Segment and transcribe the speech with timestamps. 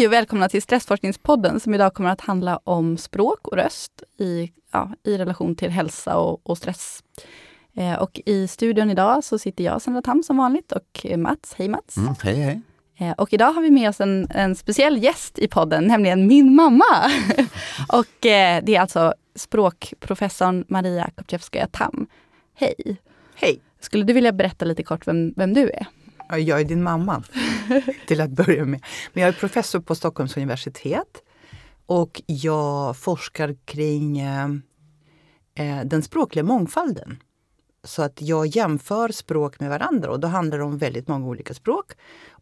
[0.00, 4.52] Hej och välkomna till Stressforskningspodden som idag kommer att handla om språk och röst i,
[4.72, 7.02] ja, i relation till hälsa och, och stress.
[7.76, 11.54] Eh, och i studion idag så sitter jag, Sandra Tam, som vanligt och Mats.
[11.58, 11.96] Hej Mats!
[11.96, 12.60] Mm, hej hej!
[12.98, 16.54] Eh, och idag har vi med oss en, en speciell gäst i podden, nämligen min
[16.54, 17.10] mamma.
[17.88, 22.06] och eh, det är alltså språkprofessorn Maria Kopczewskaja Tam.
[22.54, 22.96] Hej!
[23.34, 23.60] Hej!
[23.80, 25.86] Skulle du vilja berätta lite kort vem, vem du är?
[26.38, 27.22] Jag är din mamma,
[28.06, 28.84] till att börja med.
[29.12, 31.22] Men jag är professor på Stockholms universitet
[31.86, 34.48] och jag forskar kring eh,
[35.54, 37.22] eh, den språkliga mångfalden.
[37.84, 41.54] Så att jag jämför språk med varandra och då handlar det om väldigt många olika
[41.54, 41.92] språk.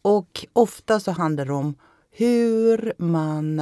[0.03, 1.75] Och ofta så handlar det om
[2.11, 3.59] hur man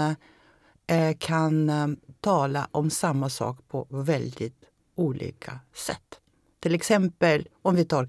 [0.87, 1.87] eh, kan eh,
[2.21, 6.21] tala om samma sak på väldigt olika sätt.
[6.61, 8.07] Till exempel om vi tar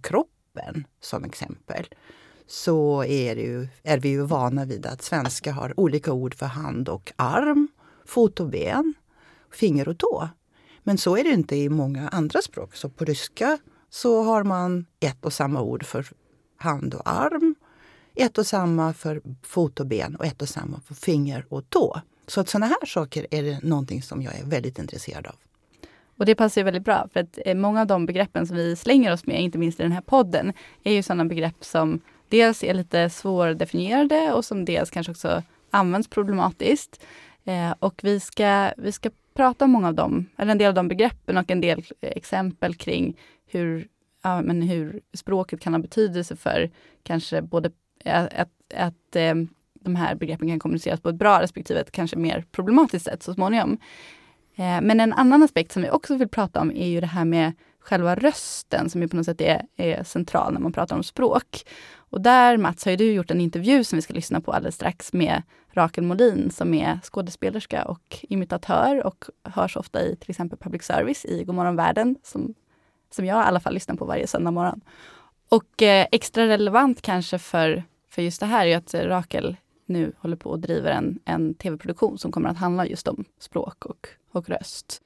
[0.57, 1.87] kroppen som exempel
[2.47, 6.89] så är, ju, är vi ju vana vid att svenska har olika ord för hand
[6.89, 7.67] och arm,
[8.05, 8.93] fot och ben,
[9.51, 10.29] finger och tå.
[10.83, 12.75] Men så är det inte i många andra språk.
[12.75, 13.57] Så på ryska
[13.89, 16.07] så har man ett och samma ord för
[16.57, 17.55] hand och arm,
[18.15, 22.01] ett och samma för fot och ben och ett och samma för finger och tå.
[22.27, 25.35] Så att sådana här saker är det någonting som jag är väldigt intresserad av.
[26.17, 28.75] Och det passar ju väldigt bra, för att eh, många av de begreppen som vi
[28.75, 32.63] slänger oss med, inte minst i den här podden, är ju sådana begrepp som dels
[32.63, 37.03] är lite svårdefinierade och som dels kanske också används problematiskt.
[37.45, 40.73] Eh, och vi ska, vi ska prata om många av dem, eller en del av
[40.73, 43.87] de begreppen och en del eh, exempel kring hur,
[44.23, 46.69] ja, men hur språket kan ha betydelse för
[47.03, 47.71] kanske både
[48.03, 49.35] eh, att, att, att eh,
[49.73, 53.33] de här begreppen kan kommuniceras på ett bra respektive ett kanske mer problematiskt sätt så
[53.33, 53.77] småningom.
[54.57, 57.25] Eh, men en annan aspekt som vi också vill prata om är ju det här
[57.25, 61.03] med själva rösten som ju på något sätt är, är central när man pratar om
[61.03, 61.63] språk.
[61.95, 64.75] Och där Mats har ju du gjort en intervju som vi ska lyssna på alldeles
[64.75, 70.59] strax med Rakel Molin som är skådespelerska och imitatör och hörs ofta i till exempel
[70.59, 72.53] public service i Godmorgon världen som,
[73.09, 74.81] som jag i alla fall lyssnar på varje söndag morgon.
[75.49, 80.35] Och eh, extra relevant kanske för, för just det här är att Rakel nu håller
[80.35, 84.49] på och driver en, en tv-produktion som kommer att handla just om språk och, och
[84.49, 85.01] röst.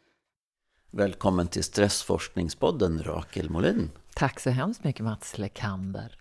[0.91, 3.91] Välkommen till Stressforskningspodden, Rakel Molin.
[4.15, 6.17] Tack så hemskt mycket Mats Lekander.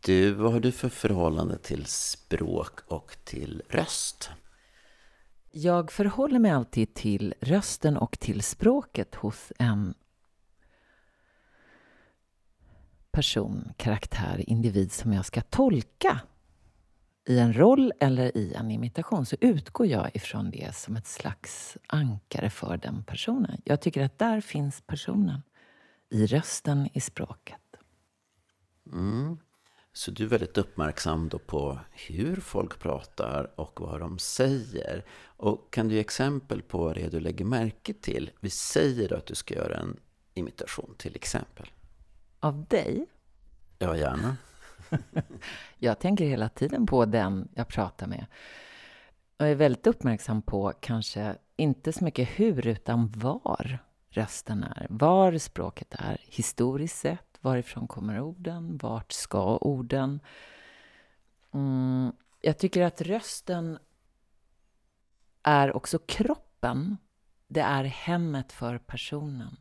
[0.00, 4.30] Du, vad har du för förhållande till språk och till röst?
[5.50, 9.94] Jag förhåller mig alltid till rösten och till språket hos en
[13.10, 16.20] person, karaktär, individ som jag ska tolka
[17.28, 21.76] i en roll eller i en imitation så utgår jag ifrån det som ett slags
[21.86, 23.60] ankare för den personen.
[23.64, 25.42] Jag tycker att där finns personen,
[26.10, 27.60] i rösten, i språket.
[28.92, 29.38] Mm.
[29.92, 35.04] Så du är väldigt uppmärksam då på hur folk pratar och vad de säger.
[35.24, 38.30] Och kan du ge exempel på det du lägger märke till?
[38.40, 39.96] Vi säger att du ska göra en
[40.34, 41.70] imitation till exempel.
[42.40, 43.06] Av dig?
[43.78, 44.36] Ja, gärna.
[45.78, 48.26] jag tänker hela tiden på den jag pratar med.
[49.36, 53.78] Jag är väldigt uppmärksam på kanske inte så mycket hur, utan var
[54.10, 54.86] rösten är.
[54.90, 58.78] Var språket är historiskt sett Varifrån kommer orden?
[58.82, 60.20] Vart ska orden?
[61.54, 63.78] Mm, jag tycker att rösten
[65.42, 66.96] är också kroppen.
[67.48, 69.56] Det är hemmet för personen.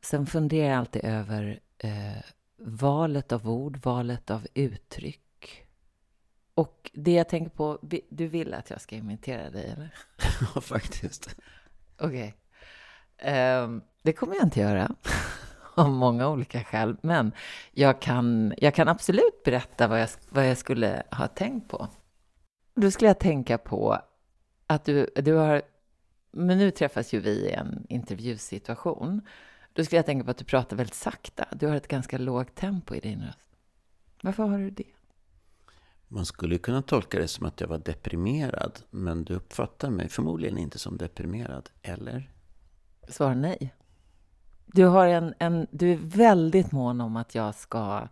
[0.00, 2.22] Sen funderar jag alltid över eh,
[2.64, 5.66] valet av ord, valet av uttryck.
[6.54, 7.78] Och det jag tänker på,
[8.08, 9.94] du vill att jag ska imitera dig, eller?
[10.54, 11.36] Ja, faktiskt.
[11.98, 12.34] Okej.
[13.16, 13.32] Okay.
[13.32, 14.94] Um, ehm, det kommer jag inte göra.
[15.74, 16.96] av många olika skäl.
[17.02, 17.32] Men
[17.72, 21.88] jag kan, jag kan absolut berätta vad jag, vad jag skulle ha tänkt på.
[22.74, 23.98] Då skulle jag tänka på
[24.66, 25.62] att du, du har...
[26.30, 29.20] Men nu träffas ju vi i en intervjusituation.
[29.72, 31.44] Då skulle jag tänka på att du pratar väldigt sakta.
[31.52, 33.38] Du har ett ganska lågt tempo i din röst.
[34.22, 34.92] Varför har du det?
[36.08, 38.82] Man skulle kunna tolka det som att jag var deprimerad.
[38.90, 42.30] Men du uppfattar mig förmodligen inte som deprimerad, eller?
[43.08, 43.74] Svar nej.
[44.66, 48.08] Du, har en, en, du är väldigt mån om att jag ska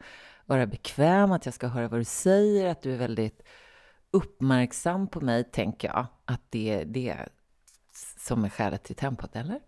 [0.47, 3.43] vara bekväm, att jag ska höra vad du säger, att du är väldigt
[4.11, 6.07] uppmärksam på mig, tänker jag.
[6.25, 7.29] Att det är det
[8.19, 9.61] som är skälet till tempot, eller?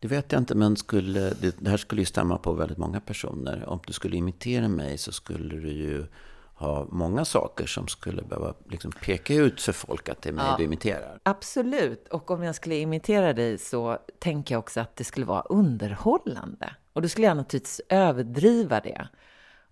[0.00, 3.00] Det vet jag inte, men skulle, det, det här skulle ju stämma på väldigt många
[3.00, 3.68] personer.
[3.68, 6.06] Om du skulle imitera mig så skulle du ju
[6.54, 10.46] ha många saker som skulle behöva liksom peka ut för folk att det är mig
[10.46, 11.20] ja, du imiterar.
[11.22, 12.08] Absolut.
[12.08, 16.74] Och om jag skulle imitera dig så tänker jag också att det skulle vara underhållande.
[16.92, 19.08] Och då skulle jag naturligtvis överdriva det.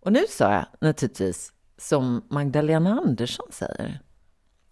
[0.01, 4.01] Och nu sa jag naturligtvis som Magdalena Andersson säger.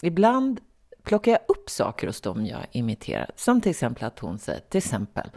[0.02, 0.60] Ibland
[1.06, 3.30] plockar jag upp saker hos dem jag imiterar.
[3.36, 5.30] Som till exempel att hon säger, till exempel,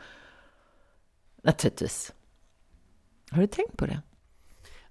[1.42, 2.14] naturligtvis.
[3.32, 4.02] Har du tänkt på det?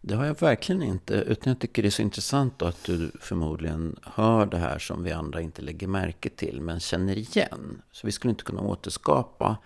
[0.01, 1.15] Det har jag verkligen inte.
[1.15, 5.13] Utan jag tycker det är så intressant att du förmodligen hör det här som vi
[5.13, 7.83] andra inte lägger märke till, men känner igen.
[7.93, 9.57] Så vi skulle inte kunna återskapa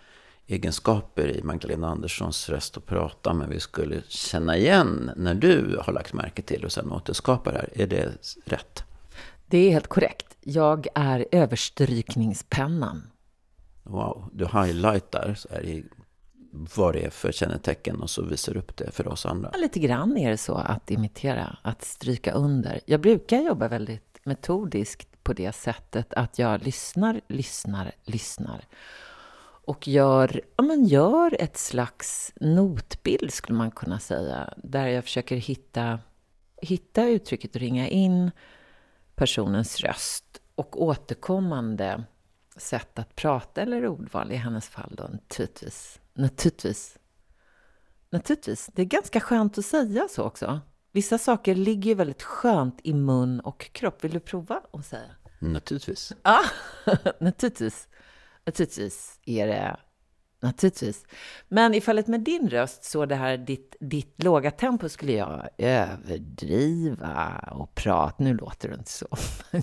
[0.46, 5.92] egenskaper i Magdalena Anderssons röst att prata, men vi skulle känna igen när du har
[5.92, 7.82] lagt märke till och sen återskapar det här.
[7.82, 8.12] Är det
[8.44, 8.84] rätt?
[9.46, 10.31] Det är helt korrekt.
[10.44, 13.10] Jag är överstrykningspennan.
[13.82, 15.84] Wow, du highlightar så här i
[16.76, 19.50] vad det är för kännetecken och så visar upp det för oss andra.
[19.50, 22.80] Lite grann är det så att imitera, att stryka under.
[22.86, 28.64] Jag brukar jobba väldigt metodiskt på det sättet att jag lyssnar, lyssnar, lyssnar.
[29.64, 34.54] Och gör, ja, men gör ett slags notbild, skulle man kunna säga.
[34.56, 35.98] Där jag försöker hitta,
[36.62, 38.30] hitta uttrycket och ringa in
[39.14, 42.04] personens röst och återkommande
[42.56, 46.00] sätt att prata eller ordval, i hennes fall då naturligtvis.
[46.14, 46.98] Naturligtvis.
[48.10, 48.70] Naturligtvis.
[48.74, 50.60] Det är ganska skönt att säga så också.
[50.92, 54.04] Vissa saker ligger ju väldigt skönt i mun och kropp.
[54.04, 55.10] Vill du prova att säga?
[55.38, 56.12] Naturligtvis.
[56.22, 56.40] Ja,
[57.20, 57.88] naturligtvis.
[58.44, 59.76] Naturligtvis är det
[60.42, 61.04] Naturligtvis.
[61.48, 65.48] Men i fallet med din röst, så det här ditt, ditt låga tempo skulle jag
[65.58, 68.24] överdriva och prata.
[68.24, 69.08] Nu låter du inte så.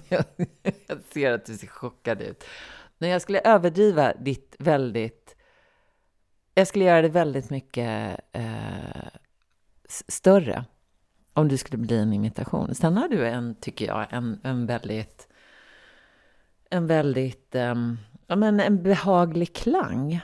[0.09, 0.23] Jag,
[0.87, 2.43] jag ser att du ser chockad ut.
[2.97, 5.35] Men jag skulle överdriva ditt väldigt...
[6.53, 9.07] Jag skulle göra det väldigt mycket eh,
[10.07, 10.65] större
[11.33, 12.75] om du skulle bli en imitation.
[12.75, 15.27] Sen har du en, tycker jag, en, en väldigt...
[16.69, 17.55] En väldigt...
[17.55, 17.75] Eh,
[18.27, 20.21] ja, men en behaglig klang.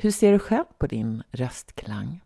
[0.00, 2.20] Hur ser du själv på din röstklang?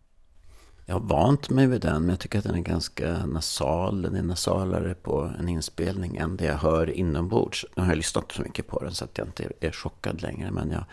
[0.85, 4.01] Jag har vant mig vid den, men jag tycker att den är ganska nasal.
[4.01, 7.65] Den är nasalare på en inspelning än det jag hör inombords.
[7.75, 10.51] Nu har jag lyssnat så mycket på den så att jag inte är chockad längre,
[10.51, 10.85] men jag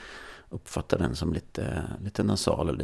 [0.49, 2.83] uppfattar den som lite, lite nasal.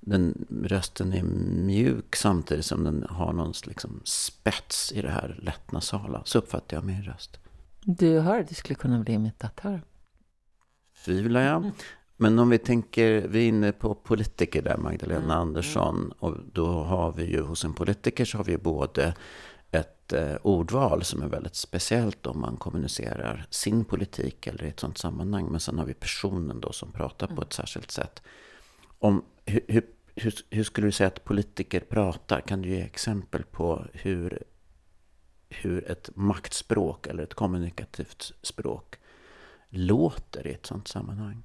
[0.00, 5.72] Den, rösten är mjuk samtidigt som den har någon liksom spets i det här lätt
[5.72, 6.22] nasala.
[6.24, 7.38] Så uppfattar jag min röst.
[7.80, 9.82] Du hör, du skulle kunna bli imitatör.
[11.04, 11.72] Tvivlar jag.
[12.16, 15.30] Men om vi tänker, vi är inne på politiker där, Magdalena mm.
[15.30, 16.12] Andersson.
[16.18, 19.14] Och då har vi ju hos en politiker så har vi både
[19.70, 24.80] ett eh, ordval som är väldigt speciellt om man kommunicerar sin politik eller i ett
[24.80, 25.46] sånt sammanhang.
[25.50, 27.36] Men sen har vi personen då som pratar mm.
[27.36, 28.22] på ett särskilt sätt.
[28.98, 32.40] Om, hur, hur, hur, hur, skulle du säga att politiker pratar?
[32.40, 34.42] Kan du ge exempel på hur,
[35.48, 38.96] hur ett maktspråk eller ett kommunikativt språk
[39.68, 41.42] låter i ett sånt sammanhang?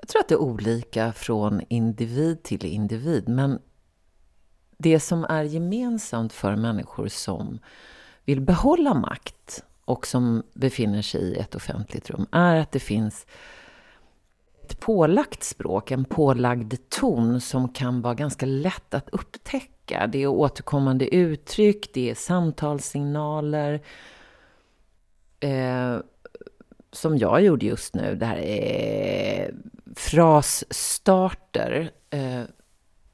[0.00, 3.58] Jag tror att det är olika från individ till individ, men
[4.78, 7.58] det som är gemensamt för människor som
[8.24, 13.26] vill behålla makt och som befinner sig i ett offentligt rum är att det finns
[14.62, 20.06] ett pålagt språk, en pålagd ton som kan vara ganska lätt att upptäcka.
[20.06, 23.80] Det är återkommande uttryck, det är samtalssignaler.
[25.40, 25.96] Eh,
[26.92, 29.54] som jag gjorde just nu, det här är
[29.96, 32.42] frasstarter eh,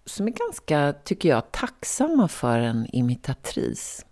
[0.06, 4.06] som är ganska, tycker jag, tacksamma för en imitatris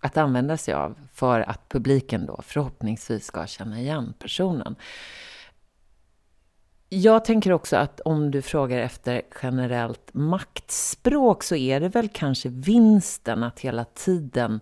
[0.00, 4.76] att använda sig av för att publiken då förhoppningsvis ska känna igen personen.
[6.88, 12.48] Jag tänker också att om du frågar efter generellt maktspråk så är det väl kanske
[12.48, 14.60] vinsten att hela tiden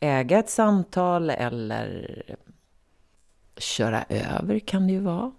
[0.00, 2.22] äga ett samtal eller
[3.62, 5.32] köra över kan det ju vara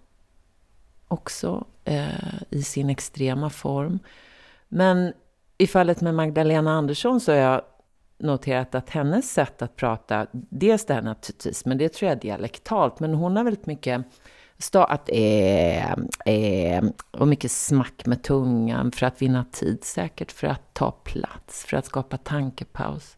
[1.08, 3.98] också eh, i sin extrema form.
[4.68, 5.12] Men
[5.58, 7.62] i fallet med Magdalena Andersson så har jag
[8.18, 12.20] noterat att hennes sätt att prata, dels det här naturligtvis, men det tror jag är
[12.20, 14.06] dialektalt, men hon har väldigt mycket
[14.72, 15.92] att eh,
[16.26, 21.64] eh, och mycket smack med tungan för att vinna tid säkert, för att ta plats,
[21.64, 23.16] för att skapa tankepaus.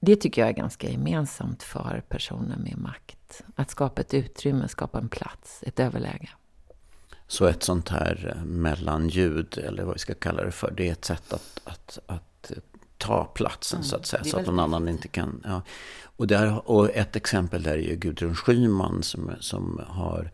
[0.00, 3.42] Det tycker jag är ganska gemensamt för personer med makt.
[3.54, 6.28] Att skapa ett utrymme, skapa en plats, ett överläge.
[7.26, 10.92] Så ett sånt här eh, mellanljud, eller vad vi ska kalla det för, det är
[10.92, 12.52] ett sätt att, att, att
[12.98, 13.84] ta platsen mm.
[13.84, 14.24] så att säga.
[14.24, 15.40] Så att någon annan inte kan...
[15.44, 15.62] Ja.
[16.16, 20.30] Och, där, och ett exempel där är ju Gudrun Schyman som, som har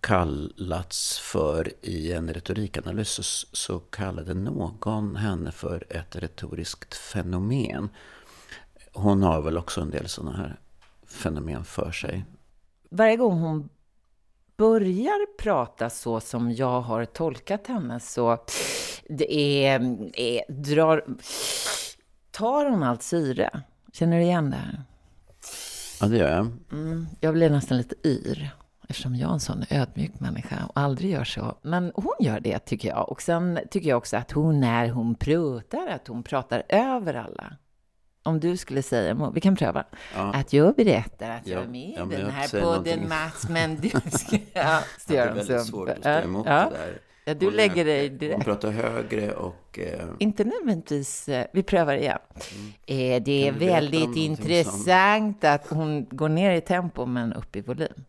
[0.00, 7.88] kallats för i en retorikanalys så, så kallade någon henne för ett retoriskt fenomen.
[9.02, 10.60] Hon har väl också en del sådana här
[11.06, 12.24] fenomen för sig.
[12.90, 13.68] Varje gång hon
[14.56, 18.38] börjar prata så som jag har tolkat henne så
[19.08, 19.80] det är,
[20.20, 21.04] är drar,
[22.30, 23.62] tar hon allt syre.
[23.92, 24.82] Känner du igen det här?
[26.00, 26.46] Ja, det gör jag.
[26.72, 28.50] Mm, jag blir nästan lite yr.
[28.88, 31.58] Eftersom jag är en sån ödmjuk människa och aldrig gör så.
[31.62, 33.08] Men hon gör det, tycker jag.
[33.08, 37.56] Och sen tycker jag också att hon, när hon pratar, att hon pratar över alla.
[38.28, 40.32] Om du skulle säga, vi kan pröva, Ja.
[40.34, 43.08] att jag berättar att jag Ja, är med i ja, men den här podden.
[43.08, 44.38] Mats, men du ska...
[44.52, 46.70] Ja, så det är hon väldigt svårt att stå emot ja.
[46.70, 47.00] det där.
[47.24, 48.44] Ja, du Hon lägger dig Hon direkt.
[48.44, 49.78] pratar högre och...
[49.78, 52.18] Eh, Inte nödvändigtvis, eh, vi prövar igen.
[52.86, 58.04] Eh, Det är väldigt intressant att hon går ner i tempo men upp i volym.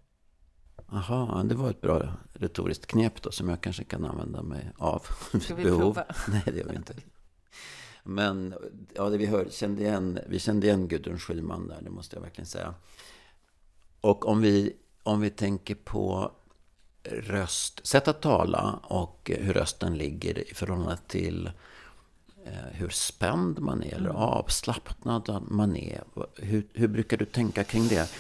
[0.94, 2.02] Aha, det var ett bra
[2.34, 5.04] retoriskt knep då som jag kanske kan använda mig av
[5.42, 5.80] Ska vi behov.
[5.80, 6.04] prova?
[6.28, 6.94] Nej, det gör vi inte.
[8.10, 8.54] Men
[8.94, 12.22] ja, det vi hör, kände igen, vi kände igen Gudrun Schyman där, det måste jag
[12.22, 12.74] verkligen säga.
[14.02, 16.32] Och om vi, om vi tänker på
[17.04, 21.52] röst, sätt att tala och hur rösten ligger i förhållande till
[22.46, 26.04] eh, hur spänd man är eller avslappnad man är.
[26.36, 28.12] Hur, hur brukar du tänka kring det?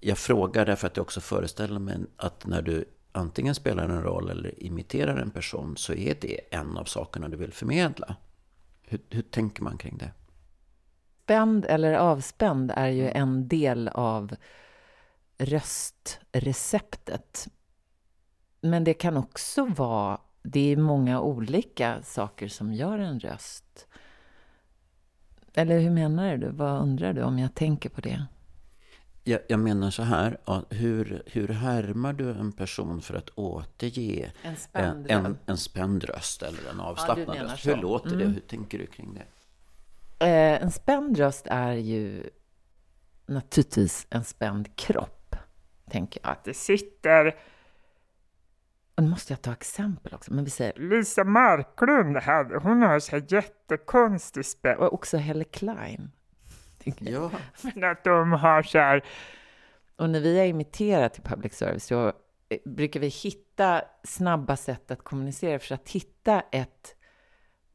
[0.00, 4.30] Jag frågar därför att jag också föreställer mig att när du antingen spelar en roll
[4.30, 8.16] eller imiterar en person så är det en av sakerna du vill förmedla.
[8.88, 10.12] Hur, hur tänker man kring det?
[11.22, 14.34] Spänd eller avspänd är ju en del av
[15.38, 17.48] röstreceptet.
[18.60, 23.86] Men det kan också vara, det är många olika saker som gör en röst.
[25.54, 26.48] Eller hur menar du?
[26.48, 28.26] Vad undrar du om jag tänker på det?
[29.28, 34.32] Jag, jag menar så här, ja, hur, hur härmar du en person för att återge
[34.42, 37.66] En en, en, en spänd röst eller en avslappnad menar röst?
[37.66, 38.24] Hur låter det?
[38.24, 38.34] Mm.
[38.34, 39.26] Hur tänker du kring det?
[40.26, 42.30] Eh, en spänd röst är ju
[43.26, 45.36] naturligtvis en spänd kropp,
[45.90, 46.32] tänker jag.
[46.32, 47.36] Att det sitter...
[48.94, 53.00] Och nu måste jag ta exempel också, men vi säger Lisa Marklund hade, hon har
[53.00, 54.78] så här jättekonstig spänn.
[54.78, 56.10] och också Helle Klein.
[56.84, 57.30] Ja,
[57.74, 59.04] Men att de har så här,
[59.96, 62.06] Och när vi har imiterat i public service så
[62.48, 66.94] eh, brukar vi hitta snabba sätt att kommunicera för att hitta ett...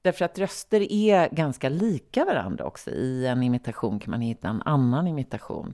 [0.02, 2.92] Därför att röster är ganska lika varandra också.
[2.92, 5.74] I en imitation kan man hitta en annan imitation.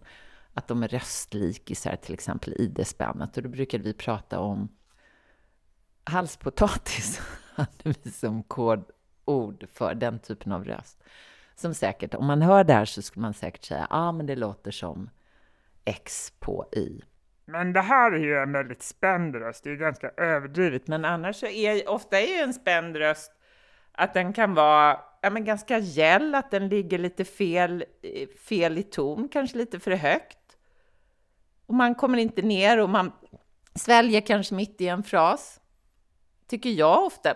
[0.54, 3.38] Att de är röstlikisar, till exempel i det spännet.
[3.38, 4.70] Och då brukade vi prata om
[6.04, 7.22] halspotatis,
[7.56, 11.04] hade vi som kodord för den typen av röst.
[11.60, 14.26] Som säkert, om man hör det här så skulle man säkert säga, ja ah, men
[14.26, 15.10] det låter som
[15.86, 17.02] X på Y.
[17.46, 20.88] men det här är ju en väldigt spänd röst, det är ju ganska överdrivet.
[20.88, 23.32] Men annars så är ofta är ju en spänd röst
[23.92, 28.78] att den kan vara ja, men ganska gäll, att den ligger lite fel, eh, fel
[28.78, 30.58] i ton, kanske lite för högt.
[31.66, 33.12] Och man kommer inte ner och man
[33.76, 35.60] sväljer kanske mitt i en fras.
[36.48, 37.36] Tycker jag ofta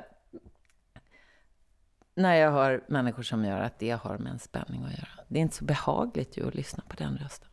[2.16, 5.26] när jag hör människor som gör att det har med en spänning att göra.
[5.28, 7.50] Det är inte så behagligt ju att lyssna på den rösten.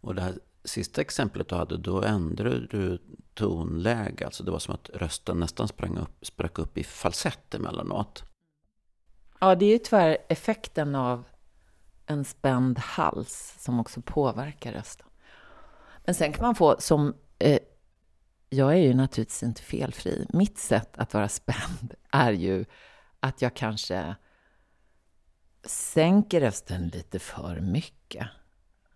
[0.00, 0.34] och det här
[0.64, 2.98] sista exemplet du hade, då ändrade du
[3.34, 4.24] tonläge.
[4.24, 8.24] Alltså det var som att rösten nästan sprang upp, sprack upp i falsett emellanåt.
[9.40, 11.24] Ja, det är ju tyvärr effekten av
[12.06, 15.06] en spänd hals som också påverkar rösten.
[16.04, 17.14] Men sen kan man få som...
[17.38, 17.58] Eh,
[18.48, 20.26] jag är ju naturligtvis inte felfri.
[20.28, 22.64] Mitt sätt att vara spänd är ju
[23.22, 24.16] att jag kanske
[25.64, 28.26] sänker rösten lite för mycket.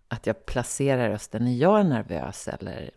[0.07, 2.91] Att jag placerar rösten när jag är nervös eller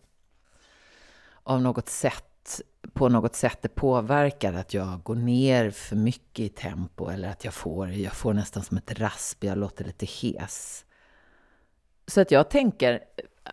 [1.43, 2.61] av något sätt,
[2.93, 7.45] på något sätt det påverkar att jag går ner för mycket i tempo eller att
[7.45, 10.85] jag får, jag får nästan som ett rasp, jag låter lite hes.
[12.07, 13.03] Så att jag tänker,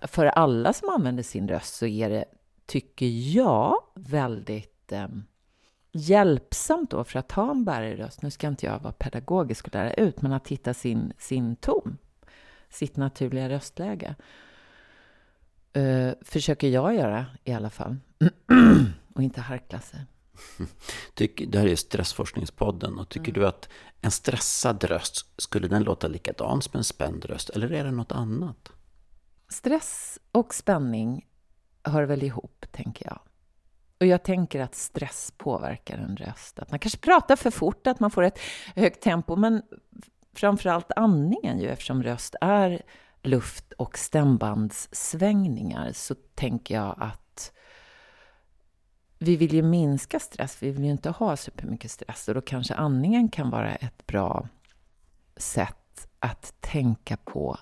[0.02, 2.24] för alla som använder sin röst så är det,
[2.66, 3.06] tycker
[3.36, 5.08] jag, väldigt eh,
[5.92, 8.22] hjälpsamt då för att ha en bärig röst.
[8.22, 11.98] Nu ska inte jag vara pedagogisk och lära ut, men att hitta sin, sin ton,
[12.68, 14.14] sitt naturliga röstläge.
[15.76, 17.96] Uh, försöker jag göra i alla fall.
[19.14, 20.00] och inte harkla sig.
[21.14, 22.98] Tycker, det här är Stressforskningspodden.
[22.98, 23.68] Och tycker du att
[24.00, 27.50] en stressad röst, skulle den låta likadan som en spänd röst?
[27.50, 28.72] Eller är det något annat?
[29.48, 31.26] Stress och spänning
[31.82, 33.20] hör väl ihop, tänker jag.
[34.00, 36.58] Och jag tänker att stress påverkar en röst.
[36.58, 38.38] Att man kanske pratar för fort, att man får ett
[38.74, 39.62] högt tempo, men
[40.34, 42.82] framförallt andningen ju, eftersom röst är
[43.22, 47.52] luft och stämbandssvängningar, så tänker jag att
[49.18, 52.74] vi vill ju minska stress, vi vill ju inte ha supermycket stress, och då kanske
[52.74, 54.48] andningen kan vara ett bra
[55.36, 57.58] sätt att tänka på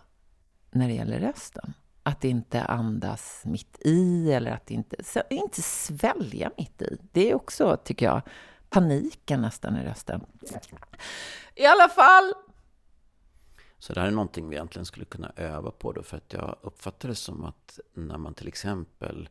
[0.70, 1.74] när det gäller rösten.
[2.06, 4.96] Att inte andas mitt i eller att inte,
[5.30, 6.98] inte svälja mitt i.
[7.12, 8.22] Det är också, tycker jag,
[8.68, 10.26] paniken nästan i rösten.
[11.54, 12.34] I alla fall!
[13.78, 16.56] Så det här är någonting vi egentligen skulle kunna öva på då, för att jag
[16.62, 19.28] uppfattar det som att när man till exempel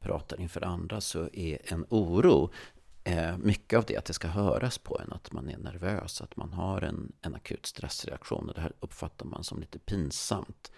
[0.00, 2.50] pratar inför andra så är en oro
[3.38, 6.52] mycket av det att det ska höras på en, att man är nervös, att man
[6.52, 8.48] har en, en akut stressreaktion.
[8.48, 10.72] Och det här uppfattar man som lite pinsamt.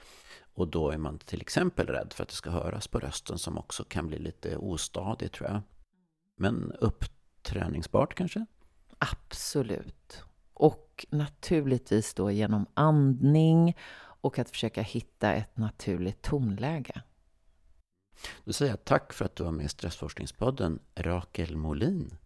[0.55, 3.59] Och då är man till exempel rädd för att det ska höras på rösten som
[3.59, 5.61] också kan bli lite ostadig tror jag.
[6.37, 8.47] Men uppträningsbart kanske?
[8.99, 10.23] Absolut.
[10.55, 13.77] Och naturligtvis då genom andning
[14.23, 17.03] och att försöka hitta ett naturligt tonläge.
[18.45, 22.17] Då säger jag tack för att du var med i Stressforskningspodden, Rakel Molin.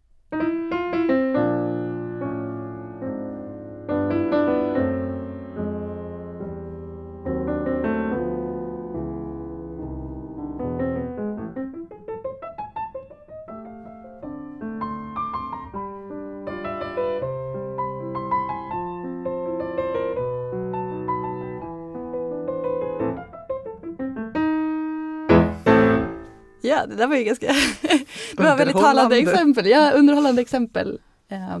[26.95, 27.47] Det där var ju ganska...
[28.37, 29.67] det var väldigt talande exempel.
[29.67, 30.99] Ja, underhållande exempel.
[31.29, 31.59] Eh,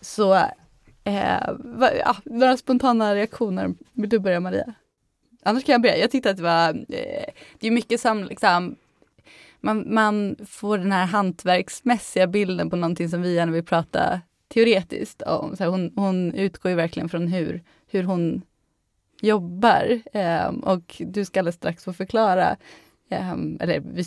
[0.00, 0.34] så,
[1.04, 1.50] eh,
[1.98, 3.74] ja, några spontana reaktioner.
[3.92, 4.74] Vill du börja Maria?
[5.42, 5.96] Annars kan jag börja.
[5.96, 6.68] Jag tyckte att det var...
[6.68, 8.76] Eh, det är mycket som liksom...
[9.60, 15.22] Man, man får den här hantverksmässiga bilden på någonting som vi gärna vill prata teoretiskt
[15.22, 15.56] om.
[15.56, 18.42] Så här, hon, hon utgår ju verkligen från hur, hur hon
[19.20, 20.00] jobbar.
[20.12, 22.56] Eh, och du ska alldeles strax få förklara
[23.12, 24.04] Um, eller, vi,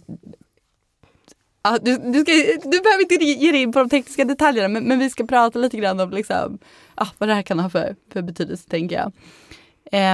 [1.61, 2.31] ah, du, du, ska,
[2.69, 5.59] du behöver inte ge dig in på de tekniska detaljerna men, men vi ska prata
[5.59, 6.59] lite grann om liksom,
[6.95, 9.11] ah, vad det här kan ha för, för betydelse tänker jag.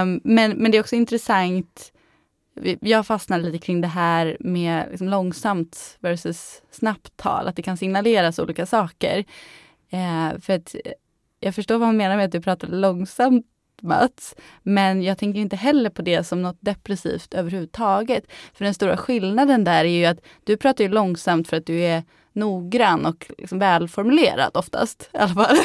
[0.02, 1.92] Um, men, men det är också intressant,
[2.82, 7.78] jag fastnar lite kring det här med liksom långsamt versus snabbt tal, att det kan
[7.78, 9.20] signaleras olika saker.
[9.94, 10.76] Uh, för att
[11.40, 13.46] jag förstår vad han menar med att du pratar långsamt
[13.84, 14.36] Mats.
[14.64, 18.24] Men jag tänker inte heller på det som något depressivt överhuvudtaget.
[18.54, 21.80] För den stora skillnaden där är ju att du pratar ju långsamt för att du
[21.80, 25.10] är noggrann och liksom välformulerad oftast.
[25.14, 25.58] I alla fall.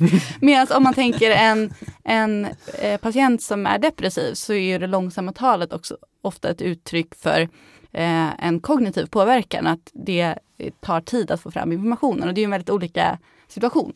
[0.40, 4.86] Medan om man tänker en, en eh, patient som är depressiv så är ju det
[4.86, 7.40] långsamma talet också ofta ett uttryck för
[7.92, 9.66] eh, en kognitiv påverkan.
[9.66, 10.34] Att det
[10.80, 13.92] tar tid att få fram informationen och det är en väldigt olika situation.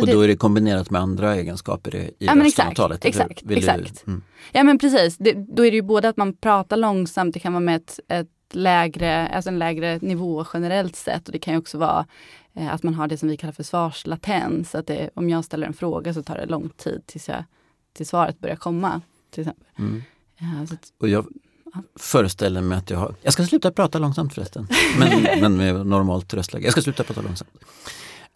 [0.00, 3.04] Och då är det kombinerat med andra egenskaper i, i ja, men exakt, talet?
[3.04, 4.06] Exakt, exakt.
[4.06, 4.22] Mm.
[4.52, 7.52] Ja men precis, det, då är det ju både att man pratar långsamt, det kan
[7.52, 11.58] vara med ett, ett lägre, alltså en lägre nivå generellt sett och det kan ju
[11.58, 12.06] också vara
[12.54, 14.74] eh, att man har det som vi kallar för svarslatens.
[14.74, 17.44] Att det, om jag ställer en fråga så tar det lång tid tills, jag,
[17.92, 19.00] tills svaret börjar komma.
[19.30, 19.66] Till exempel.
[19.78, 20.02] Mm.
[20.38, 21.26] Ja, att, och jag
[21.74, 21.82] ja.
[21.96, 26.34] föreställer mig att jag har, jag ska sluta prata långsamt förresten, men, men med normalt
[26.34, 26.64] röstläge.
[26.64, 27.50] Jag ska sluta prata långsamt.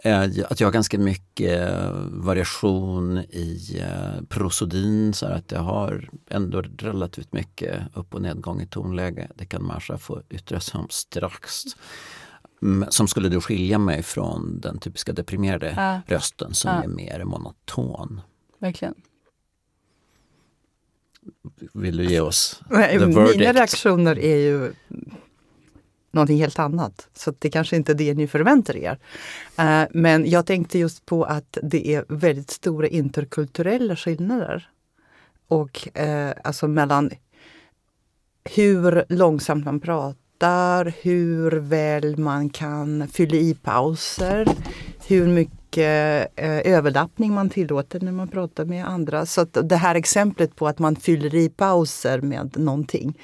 [0.07, 6.09] Eh, att jag har ganska mycket eh, variation i eh, prosodin så att jag har
[6.31, 9.29] ändå relativt mycket upp och nedgång i tonläge.
[9.35, 11.63] Det kan Marsha få yttra sig om strax.
[12.63, 16.15] Mm, som skulle då skilja mig från den typiska deprimerade ja.
[16.15, 16.83] rösten som ja.
[16.83, 18.21] är mer monoton.
[18.59, 18.95] Verkligen.
[21.75, 23.39] Vill du ge oss Nej, the verdict?
[23.39, 24.73] Mina reaktioner är ju
[26.17, 27.09] någonting helt annat.
[27.15, 28.99] Så det kanske inte är det ni förväntar er.
[29.59, 34.69] Uh, men jag tänkte just på att det är väldigt stora interkulturella skillnader.
[35.49, 37.11] Och uh, alltså mellan
[38.45, 44.49] hur långsamt man pratar, hur väl man kan fylla i pauser,
[45.07, 49.27] hur mycket eh, överlappning man tillåter när man pratar med andra.
[49.27, 53.19] Så det här exemplet på att man fyller i pauser med någonting.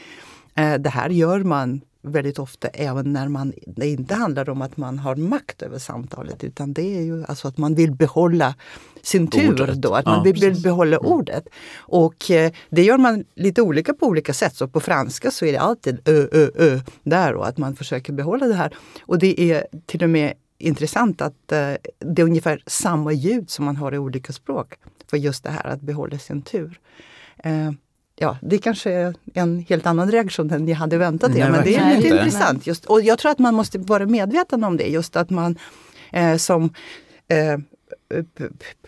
[0.79, 4.99] Det här gör man väldigt ofta även när man, det inte handlar om att man
[4.99, 8.55] har makt över samtalet utan det är ju alltså att man vill behålla
[9.03, 9.83] sin tur ordet.
[9.83, 11.13] då, att man ja, vill behålla mm.
[11.13, 11.49] ordet.
[11.77, 14.57] Och eh, det gör man lite olika på olika sätt.
[14.57, 18.13] Så på franska så är det alltid ö, ö, ö där och att man försöker
[18.13, 18.75] behålla det här.
[19.01, 23.65] Och det är till och med intressant att eh, det är ungefär samma ljud som
[23.65, 24.75] man har i olika språk
[25.11, 26.81] för just det här att behålla sin tur.
[27.45, 27.71] Eh,
[28.23, 31.51] ja, det kanske är en helt annan reaktion än jag hade väntat er.
[31.51, 32.67] Men det är lite intressant.
[32.67, 34.87] Just, och jag tror att man måste vara medveten om det.
[34.87, 35.59] Just att man
[36.13, 36.75] eh, som
[37.29, 37.59] eh,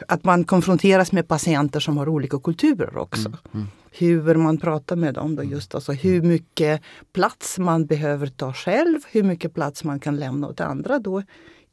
[0.08, 3.28] att man konfronteras med patienter som har olika kulturer också.
[3.28, 3.66] Mm, mm.
[3.90, 5.36] Hur man pratar med dem.
[5.36, 6.80] Då just alltså hur mycket
[7.12, 11.18] plats man behöver ta själv, hur mycket plats man kan lämna åt andra då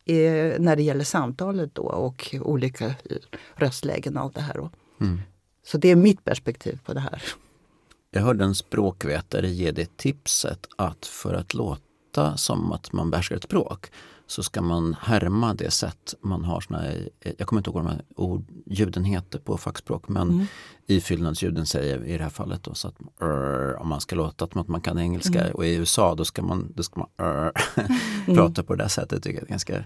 [0.06, 2.96] eh, när det gäller samtalet då och olika
[3.56, 4.70] röstlägen och allt det här.
[5.02, 5.22] Mm.
[5.64, 7.24] Så det är mitt perspektiv på det här.
[8.12, 13.36] Jag hörde en språkvetare ge det tipset att för att låta som att man behärskar
[13.36, 13.92] ett språk
[14.28, 17.86] så ska man härma det sätt man har såna här, jag kommer inte ihåg vad
[17.86, 20.46] de här ord, ljuden heter på fackspråk men Mm.
[20.88, 22.96] ifyllnadsljuden säger i det här fallet då, så att
[23.82, 26.74] om man ska låta som att man kan engelska och i USA då ska man,
[26.76, 27.52] då ska man "rrr",
[28.36, 29.24] prata på det där sättet.
[29.24, 29.84] tycker jag är ett ganska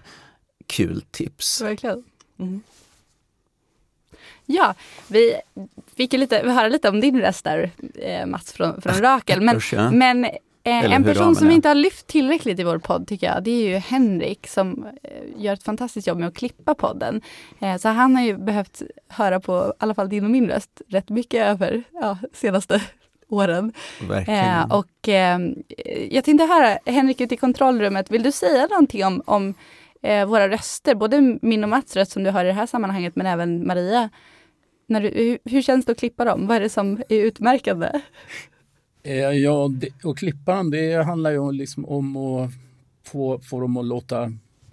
[0.66, 1.60] kul tips.
[1.60, 2.04] Verkligen.
[2.38, 2.60] Mm.
[4.46, 4.74] Ja,
[5.08, 5.34] vi
[5.96, 7.70] fick ju lite, höra lite om din röst där,
[8.02, 9.40] eh, Mats från, från Rakel.
[9.40, 9.90] Men, Usch, ja.
[9.90, 10.30] men eh,
[10.62, 13.50] Eller en person som vi inte har lyft tillräckligt i vår podd tycker jag, det
[13.50, 17.20] är ju Henrik som eh, gör ett fantastiskt jobb med att klippa podden.
[17.80, 21.08] Så han har ju behövt höra på, i alla fall din och min röst, rätt
[21.08, 22.82] mycket över ja, senaste
[23.28, 23.72] åren.
[24.08, 24.70] Verkligen.
[24.70, 25.08] Och
[26.10, 29.54] jag tänkte höra, Henrik ute i kontrollrummet, vill du säga någonting om, om
[30.06, 30.94] eh, våra röster?
[30.94, 34.10] Både min och Mats röst som du har i det här sammanhanget, men även Maria.
[34.88, 36.46] När du, hur, hur känns det att klippa dem?
[36.46, 37.90] Vad är det som är utmärkande?
[39.02, 42.50] Eh, Ja, det, att klippa dem, det handlar ju liksom om att
[43.04, 44.32] få, få dem att låta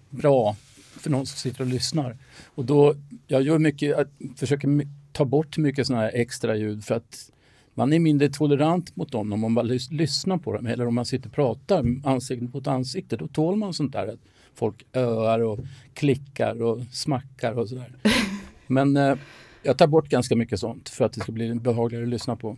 [0.09, 0.55] bra
[0.99, 2.17] för någon som sitter och lyssnar.
[2.55, 2.95] Och då,
[3.27, 4.69] jag gör mycket, jag försöker
[5.11, 7.29] ta bort mycket sådana här extra ljud för att
[7.73, 10.65] man är mindre tolerant mot dem om man bara lys- lyssnar på dem.
[10.65, 14.17] Eller om man sitter och pratar ansikte mot ansikte, då tål man sånt där.
[14.55, 15.59] Folk öar och
[15.93, 17.95] klickar och smackar och sådär.
[18.67, 19.15] Men eh,
[19.63, 22.57] jag tar bort ganska mycket sånt för att det ska bli behagligare att lyssna på.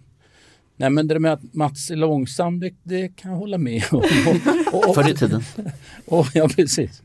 [0.77, 3.97] Nej men det med att Mats är långsam, det, det kan jag hålla med om.
[4.73, 5.43] Och, och, Förr i tiden.
[6.05, 7.01] och, ja, precis.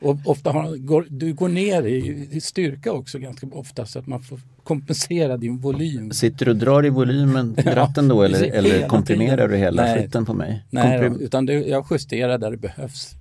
[0.00, 4.06] Och ofta har, går, du går ner i, i styrka också ganska ofta så att
[4.06, 6.10] man får kompensera din volym.
[6.10, 9.50] Sitter du och drar i volymen i ratten då eller, eller komprimerar tiden.
[9.50, 10.02] du hela Nej.
[10.02, 10.64] skiten på mig?
[10.70, 13.14] Nej, Komprim- då, utan det, jag justerar där det behövs.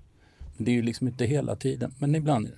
[0.57, 2.57] Det är ju liksom inte hela tiden, men ibland är det.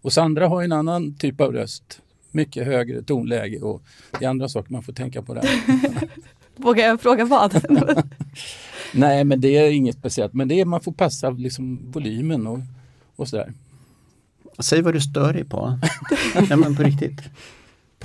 [0.00, 2.00] Och Sandra har ju en annan typ av röst.
[2.30, 3.82] Mycket högre tonläge och
[4.18, 5.48] det är andra saker man får tänka på där.
[6.56, 7.64] Vågar jag fråga vad?
[8.92, 10.34] Nej, men det är inget speciellt.
[10.34, 12.58] Men det är, man får passa liksom volymen och,
[13.16, 13.52] och sådär.
[14.58, 15.78] Säg vad du stör dig på.
[16.34, 17.20] Nej men på riktigt.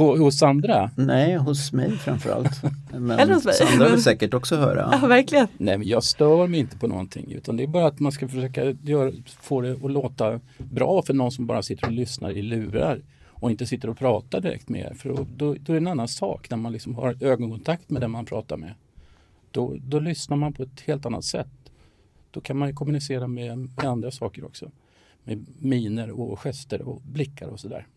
[0.02, 0.92] På, hos Sandra?
[0.96, 2.62] Nej, hos mig framförallt.
[2.92, 3.54] Men Eller hos mig.
[3.54, 4.90] Sandra vill säkert också höra.
[5.02, 5.48] ja, verkligen.
[5.58, 7.32] Nej, men jag stör mig inte på någonting.
[7.32, 9.12] Utan det är bara att man ska försöka göra,
[9.42, 13.52] få det att låta bra för någon som bara sitter och lyssnar i lurar och
[13.52, 14.94] inte sitter och pratar direkt med er.
[14.94, 18.02] För då, då, då är det en annan sak när man liksom har ögonkontakt med
[18.02, 18.74] den man pratar med.
[19.52, 21.72] Då, då lyssnar man på ett helt annat sätt.
[22.32, 24.72] Då kan man ju kommunicera med, med andra saker också.
[25.24, 27.88] Med miner och gester och blickar och sådär.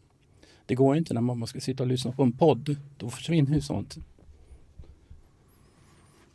[0.66, 2.76] Det går inte när man ska sitta och lyssna på en podd.
[2.96, 3.96] Då försvinner ju sånt.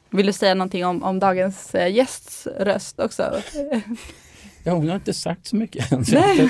[0.09, 3.33] Vill du säga någonting om, om dagens eh, gästs röst också?
[4.63, 6.05] Ja, hon har inte sagt så mycket än.
[6.05, 6.49] så Nej.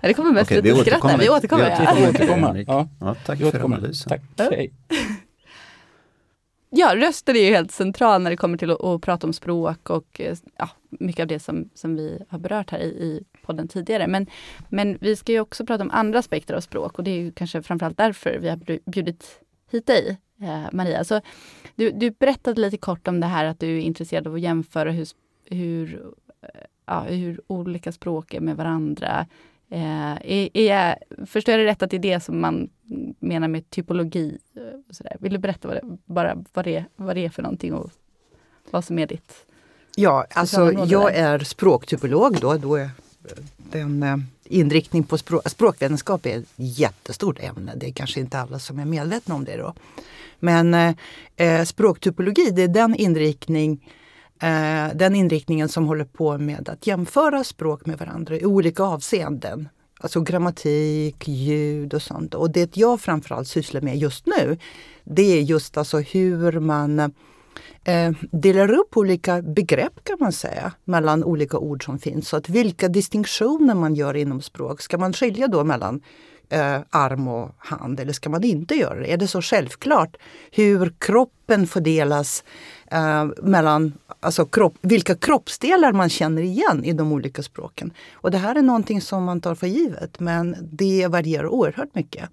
[0.00, 1.18] det kommer mest vi lite skratt återkommer.
[1.18, 2.12] Vi återkommer.
[2.12, 2.64] Vi Vi Ja.
[2.66, 3.76] Ja, Ja, tack vi för återkommer.
[3.76, 4.08] analysen.
[4.08, 4.20] Tack.
[4.36, 4.48] Ja.
[4.52, 4.72] Hej
[6.70, 9.90] ja, rösten är ju helt central när det kommer till att, att prata om språk
[9.90, 13.68] och eh, ja, mycket av det som, som vi har berört här i, i podden
[13.68, 14.06] tidigare.
[14.06, 14.26] Men,
[14.68, 17.32] men vi ska ju också prata om andra aspekter av språk och det är ju
[17.32, 21.04] kanske framförallt därför vi har bjudit hit dig, eh, Maria.
[21.04, 21.20] Så
[21.74, 24.90] du, du berättade lite kort om det här att du är intresserad av att jämföra
[24.90, 25.06] hur,
[25.44, 26.02] hur,
[26.42, 26.48] eh,
[26.86, 29.26] ja, hur olika språk är med varandra.
[29.70, 32.68] Eh, är, är jag, förstår jag det rätt att det är det som man
[33.18, 34.38] menar med typologi?
[34.56, 35.16] eh, så där?
[35.20, 37.90] Vill du berätta vad det, bara vad det, vad det är för någonting och
[38.70, 39.46] vad som är ditt?
[39.96, 42.56] Ja, alltså jag är språktypolog då.
[42.56, 42.90] då är
[43.56, 47.72] den eh, inriktning på språk, språkvetenskap är ett jättestort ämne.
[47.76, 49.74] Det är kanske inte alla som är medvetna om det då.
[50.38, 50.94] Men eh,
[51.36, 53.92] eh, språktypologi, det är den inriktning
[54.42, 59.68] eh, den inriktningen som håller på med att jämföra språk med varandra i olika avseenden.
[60.00, 62.34] Alltså grammatik, ljud och sånt.
[62.34, 64.58] Och det jag framförallt sysslar med just nu,
[65.04, 66.98] det är just alltså hur man
[67.84, 72.28] eh, delar upp olika begrepp kan man säga mellan olika ord som finns.
[72.28, 74.82] Så att vilka distinktioner man gör inom språk.
[74.82, 76.02] Ska man skilja då mellan
[76.48, 79.12] eh, arm och hand eller ska man inte göra det?
[79.12, 80.16] Är det så självklart
[80.50, 82.44] hur kroppen fördelas
[82.90, 87.92] eh, mellan alltså kropp, vilka kroppsdelar man känner igen i de olika språken?
[88.12, 92.30] Och det här är någonting som man tar för givet men det varierar oerhört mycket.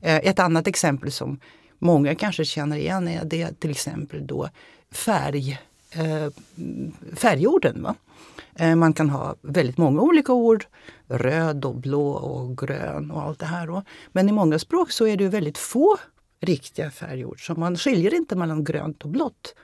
[0.00, 1.40] Eh, ett annat exempel som
[1.78, 4.48] många kanske känner igen är det till exempel då
[4.90, 5.58] färg,
[5.90, 6.30] eh,
[7.16, 7.82] färgorden.
[7.82, 7.94] Va?
[8.54, 10.66] Eh, man kan ha väldigt många olika ord.
[11.08, 13.66] Röd och blå och grön och allt det här.
[13.66, 13.82] Då.
[14.12, 15.96] Men i många språk så är det väldigt få
[16.40, 17.46] riktiga färgord.
[17.46, 19.54] Så man skiljer inte mellan grönt och blått.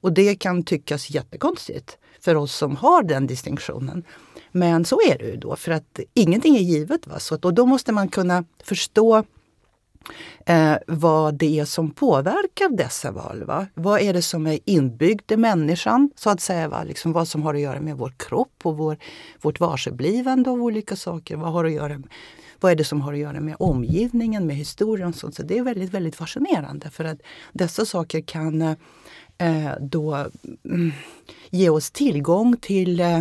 [0.00, 4.04] Och det kan tyckas jättekonstigt för oss som har den distinktionen.
[4.52, 7.06] Men så är det ju då, för att ingenting är givet.
[7.06, 7.18] Va?
[7.18, 9.24] Så att, och då måste man kunna förstå
[10.46, 13.44] eh, vad det är som påverkar dessa val.
[13.44, 13.66] Va?
[13.74, 16.68] Vad är det som är inbyggt i människan, så att säga.
[16.68, 16.84] Va?
[16.84, 18.98] Liksom vad som har att göra med vår kropp och vår,
[19.40, 21.36] vårt varseblivande av olika saker.
[21.36, 22.08] Vad, har att göra med,
[22.60, 25.34] vad är det som har att göra med omgivningen, med historien och sånt.
[25.34, 27.18] Så det är väldigt, väldigt fascinerande för att
[27.52, 28.76] dessa saker kan eh,
[29.38, 30.26] Eh, då
[30.64, 30.92] mm,
[31.50, 33.20] ge oss tillgång till eh,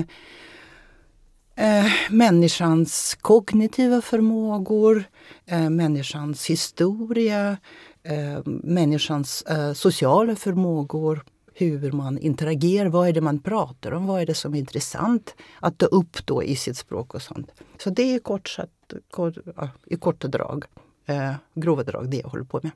[1.55, 5.03] eh, människans kognitiva förmågor,
[5.45, 7.57] eh, människans historia,
[8.03, 11.23] eh, människans eh, sociala förmågor,
[11.53, 15.35] hur man interagerar, vad är det man pratar om, vad är det som är intressant
[15.59, 17.51] att ta upp då i sitt språk och sånt.
[17.77, 20.65] Så det är kort sagt, kort, ja, i korta drag,
[21.05, 22.71] eh, grova drag, det jag håller på med.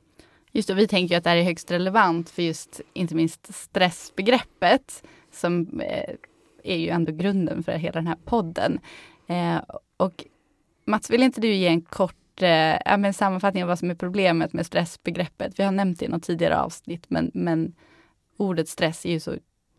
[0.52, 5.04] Just det, vi tänker att det här är högst relevant för just inte minst stressbegreppet
[5.32, 6.16] som eh,
[6.64, 8.80] är ju ändå grunden för hela den här podden.
[9.28, 9.58] Eh,
[9.98, 10.26] och
[10.86, 14.54] Mats, vill inte du ge en kort eh, men sammanfattning av vad som är problemet
[14.54, 15.60] med stressbegreppet?
[15.60, 17.76] Vi har nämnt det i något tidigare avsnitt, men, men
[18.38, 19.36] ordet stress är ju så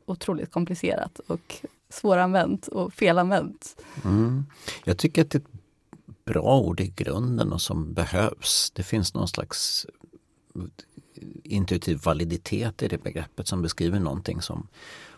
[0.06, 1.56] otroligt komplicerat och
[1.88, 3.82] svåranvänt och felanvänt.
[4.04, 4.44] Mm.
[4.84, 8.70] Jag tycker att det är ett bra ord i grunden och som behövs.
[8.74, 9.86] Det finns någon slags
[11.44, 14.68] intuitiv validitet i det begreppet som beskriver någonting som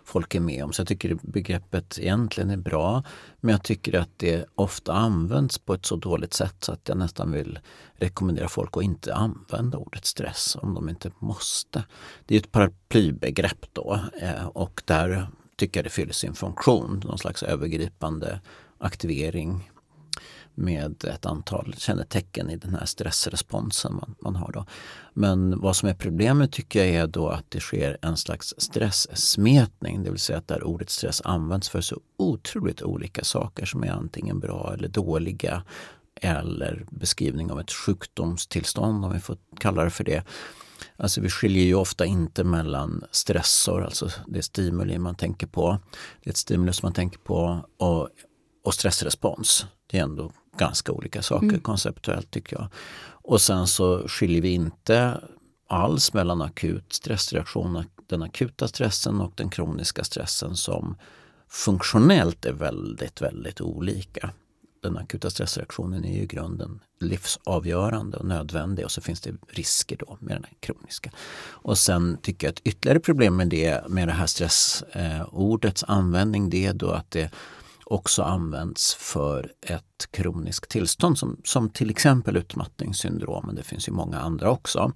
[0.04, 0.72] folk är med om.
[0.72, 3.02] Så jag tycker begreppet egentligen är bra.
[3.40, 6.98] Men jag tycker att det ofta används på ett så dåligt sätt så att jag
[6.98, 7.58] nästan vill
[7.94, 11.84] rekommendera folk att inte använda ordet stress om de inte måste.
[12.26, 17.02] Det är ett paraplybegrepp då eh, och där tycker jag det fyller sin funktion.
[17.04, 18.40] Någon slags övergripande
[18.78, 19.70] aktivering
[20.54, 24.52] med ett antal kännetecken i den här stressresponsen man, man har.
[24.52, 24.66] Då.
[25.14, 30.02] Men vad som är problemet tycker jag är då att det sker en slags stresssmetning,
[30.02, 33.90] det vill säga att där ordet stress används för så otroligt olika saker som är
[33.90, 35.62] antingen bra eller dåliga
[36.20, 40.24] eller beskrivning av ett sjukdomstillstånd om vi får kalla det för det.
[40.96, 45.78] Alltså vi skiljer ju ofta inte mellan stressor, alltså det stimuli man tänker på,
[46.22, 48.08] det är ett stimulus man tänker på och,
[48.64, 49.66] och stressrespons.
[49.86, 51.60] Det är ändå ganska olika saker mm.
[51.60, 52.68] konceptuellt tycker jag.
[53.08, 55.20] Och sen så skiljer vi inte
[55.68, 60.96] alls mellan akut stressreaktion, den akuta stressen och den kroniska stressen som
[61.48, 64.30] funktionellt är väldigt, väldigt olika.
[64.82, 69.96] Den akuta stressreaktionen är ju i grunden livsavgörande och nödvändig och så finns det risker
[69.96, 71.10] då med den kroniska.
[71.44, 76.50] Och sen tycker jag att ytterligare problem med det, med det här stressordets eh, användning,
[76.50, 77.30] det är då att det
[77.84, 83.92] också används för ett kroniskt tillstånd som, som till exempel utmattningssyndrom, men det finns ju
[83.92, 84.92] många andra också.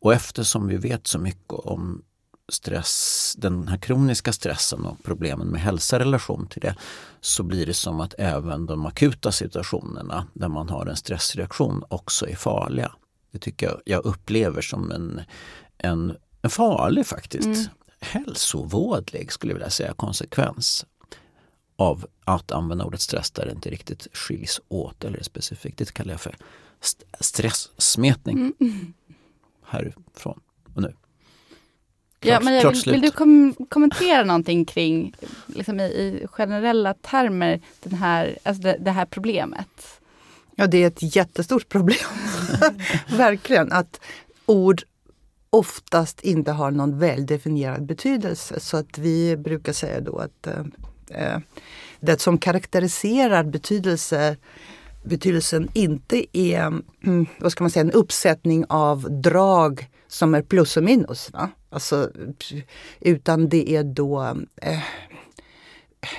[0.00, 2.02] Och eftersom vi vet så mycket om
[2.48, 6.76] stress, den här kroniska stressen och problemen med hälsa i relation till det
[7.20, 12.28] så blir det som att även de akuta situationerna där man har en stressreaktion också
[12.28, 12.92] är farliga.
[13.30, 15.20] Det tycker jag jag upplever som en,
[15.78, 17.64] en, en farlig faktiskt, mm.
[18.00, 20.86] hälsovådlig skulle jag vilja säga konsekvens
[21.76, 25.78] av att använda ordet stress där det inte riktigt skiljs åt eller är specifikt.
[25.78, 26.36] Det kallar jag för
[26.80, 28.52] st stresssmetning.
[28.60, 28.92] Mm.
[29.66, 30.40] Härifrån
[30.74, 30.94] och nu.
[32.24, 35.14] Klart, ja, men vill, vill, du kom kommentera någonting kring,
[35.46, 40.00] liksom i, i, generella termer, den här, alltså det, det här problemet?
[40.54, 41.96] Ja, det är ett jättestort problem.
[43.16, 43.72] Verkligen.
[43.72, 44.00] Att
[44.46, 44.82] ord
[45.50, 48.60] oftast inte har någon väldefinierad betydelse.
[48.60, 50.64] Så att vi brukar säga då att eh,
[51.10, 51.38] Eh,
[52.00, 54.36] det som karaktäriserar betydelse,
[55.04, 56.66] betydelsen inte är
[57.04, 61.30] mm, vad ska man säga, en uppsättning av drag som är plus och minus.
[61.32, 61.50] Va?
[61.70, 62.10] Alltså,
[63.00, 64.22] utan det är då
[64.62, 64.78] eh,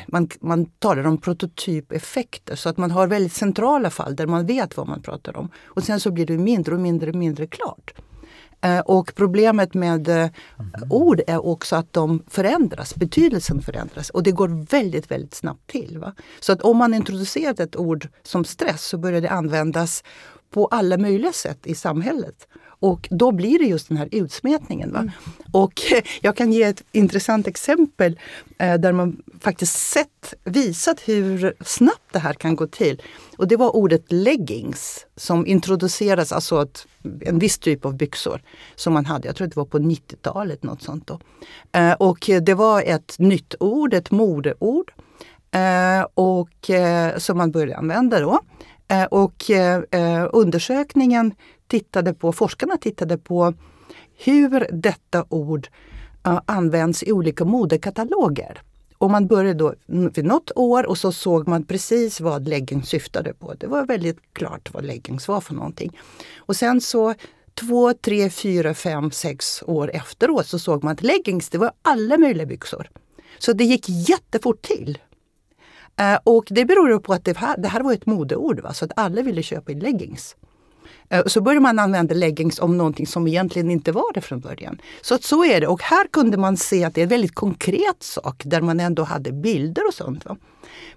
[0.07, 4.77] man, man talar om prototypeffekter så att man har väldigt centrala fall där man vet
[4.77, 5.49] vad man pratar om.
[5.63, 7.93] Och sen så blir det mindre och mindre och mindre klart.
[8.61, 10.31] Eh, och problemet med mm.
[10.89, 15.97] ord är också att de förändras, betydelsen förändras och det går väldigt, väldigt snabbt till.
[15.99, 16.13] Va?
[16.39, 20.03] Så att om man introducerat ett ord som stress så börjar det användas
[20.49, 22.47] på alla möjliga sätt i samhället.
[22.85, 24.91] Och då blir det just den här utsmetningen.
[24.91, 24.99] Va?
[24.99, 25.11] Mm.
[25.51, 25.81] Och
[26.21, 28.19] jag kan ge ett intressant exempel
[28.57, 33.01] eh, där man faktiskt sett, visat hur snabbt det här kan gå till.
[33.37, 36.87] Och det var ordet leggings som introduceras, alltså ett,
[37.21, 38.41] en viss typ av byxor
[38.75, 39.27] som man hade.
[39.27, 41.07] Jag tror det var på 90-talet, något sånt.
[41.07, 41.19] Då.
[41.71, 44.91] Eh, och det var ett nytt ord, ett modeord.
[45.51, 48.39] Eh, och, eh, som man började använda då.
[48.87, 51.33] Eh, och eh, undersökningen
[51.67, 53.53] tittade på, forskarna tittade på
[54.17, 55.67] hur detta ord
[56.25, 58.61] eh, används i olika modekataloger.
[58.97, 63.33] Och man började då vid något år och så såg man precis vad leggings syftade
[63.33, 63.53] på.
[63.53, 65.97] Det var väldigt klart vad leggings var för någonting.
[66.37, 67.13] Och sen så
[67.53, 72.17] två, tre, fyra, fem, sex år efteråt så såg man att leggings, det var alla
[72.17, 72.89] möjliga byxor.
[73.37, 74.97] Så det gick jättefort till.
[75.97, 78.73] Eh, och det beror på att det här, det här var ett modeord, va?
[78.73, 80.35] så att alla ville köpa in leggings.
[81.09, 84.81] Eh, så började man använda leggings om någonting som egentligen inte var det från början.
[85.01, 85.67] Så att så är det.
[85.67, 89.03] Och här kunde man se att det är en väldigt konkret sak där man ändå
[89.03, 90.25] hade bilder och sånt.
[90.25, 90.37] Va?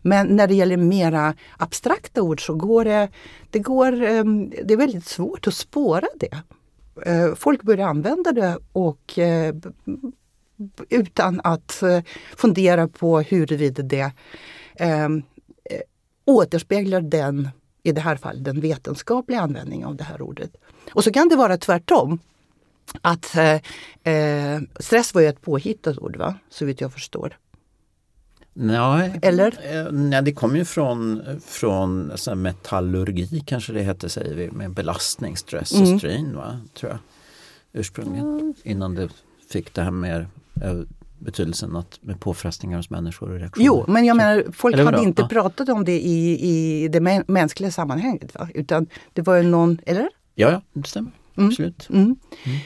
[0.03, 3.09] Men när det gäller mera abstrakta ord så går det,
[3.51, 6.43] det, går, ehm, det är väldigt svårt att spåra det.
[7.07, 9.19] Eh, folk börjar använda det och
[10.89, 11.83] utan att
[12.37, 14.13] fundera på huruvida det
[14.79, 15.09] eh,
[16.25, 17.49] återspeglar den,
[17.83, 20.51] i det här fallet, den vetenskapliga användningen av det här ordet.
[20.93, 22.19] Och så kan det vara tvärtom.
[23.01, 26.35] Att eh, eh, stress var ju ett påhittat ord, va?
[26.51, 27.39] så vitt jag förstår.
[28.53, 29.77] Nej, Eller?
[29.87, 34.51] eh, nej, det kommer ju från, från så här metallurgi kanske det hette säger vi,
[34.51, 35.99] med belastning, stress och Mm.
[35.99, 36.99] strain va, tror jag.
[37.73, 38.55] Ursprungligen.
[38.63, 39.09] Innan det
[39.51, 40.27] fick det här med
[40.63, 40.79] eh,
[41.19, 43.67] betydelsen att med påfrestningar hos människor och reaktioner.
[43.67, 45.09] Jo, men jag menar, folk Eller hade vadå?
[45.09, 45.29] inte Ja.
[45.29, 46.41] pratat om det i,
[46.85, 48.35] i det mä- mänskliga sammanhanget.
[48.35, 48.49] Va?
[48.55, 50.09] Utan det var ju någon, eller?
[50.35, 51.13] Ja, ja, det stämmer.
[51.37, 51.49] Mm.
[51.49, 51.89] Absolut.
[51.91, 52.17] Mm.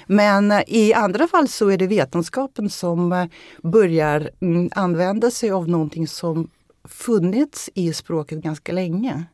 [0.06, 3.24] Men eh, i andra fall så är det vetenskapen som eh,
[3.62, 6.48] börjar mm, använda sig av någonting som
[6.84, 9.24] funnits i språket ganska länge.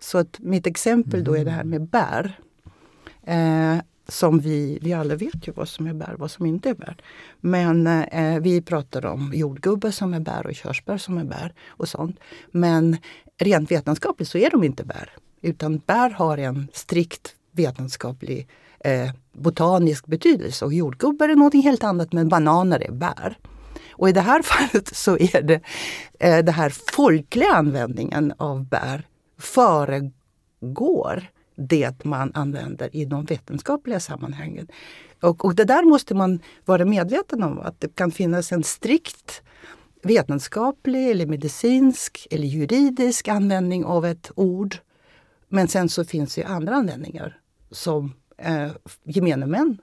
[0.00, 2.38] Så att mitt exempel då är det här med bär.
[3.24, 3.76] Eh,
[4.08, 6.74] som vi, vi alla vet ju vad som är bär och vad som inte är
[6.74, 6.96] bär.
[7.40, 11.88] Men eh, vi pratar om jordgubbar som är bär och körsbär som är bär och
[11.88, 12.20] sånt.
[12.50, 12.96] Men
[13.38, 15.10] rent vetenskapligt så är de inte bär.
[15.42, 18.48] Utan bär har en strikt vetenskaplig
[18.80, 20.64] eh, botanisk betydelse.
[20.64, 23.38] Och jordgubbar är någonting helt annat men bananer är bär.
[23.90, 25.60] Och i det här fallet så är det
[26.20, 29.06] eh, den här folkliga användningen av bär
[29.38, 34.68] föregår det man använder i de vetenskapliga sammanhangen.
[35.20, 39.42] Och, och det där måste man vara medveten om, att det kan finnas en strikt
[40.02, 44.76] vetenskaplig eller medicinsk eller juridisk användning av ett ord.
[45.48, 47.40] Men sen så finns det andra användningar
[47.70, 48.70] som eh,
[49.04, 49.78] gemene män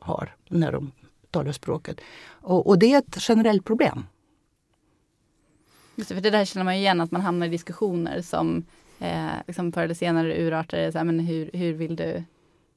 [0.00, 0.92] har när de
[1.30, 2.00] talar språket.
[2.28, 4.06] Och, och det är ett generellt problem.
[5.96, 8.64] Just det, för det där känner man ju igen att man hamnar i diskussioner som
[8.98, 10.90] eh, liksom förr eller senare urartar.
[10.90, 12.22] Så här, men hur, hur vill du,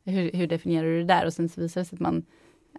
[0.05, 1.25] hur, hur definierar du det där?
[1.25, 2.25] Och sen så visar det sig att man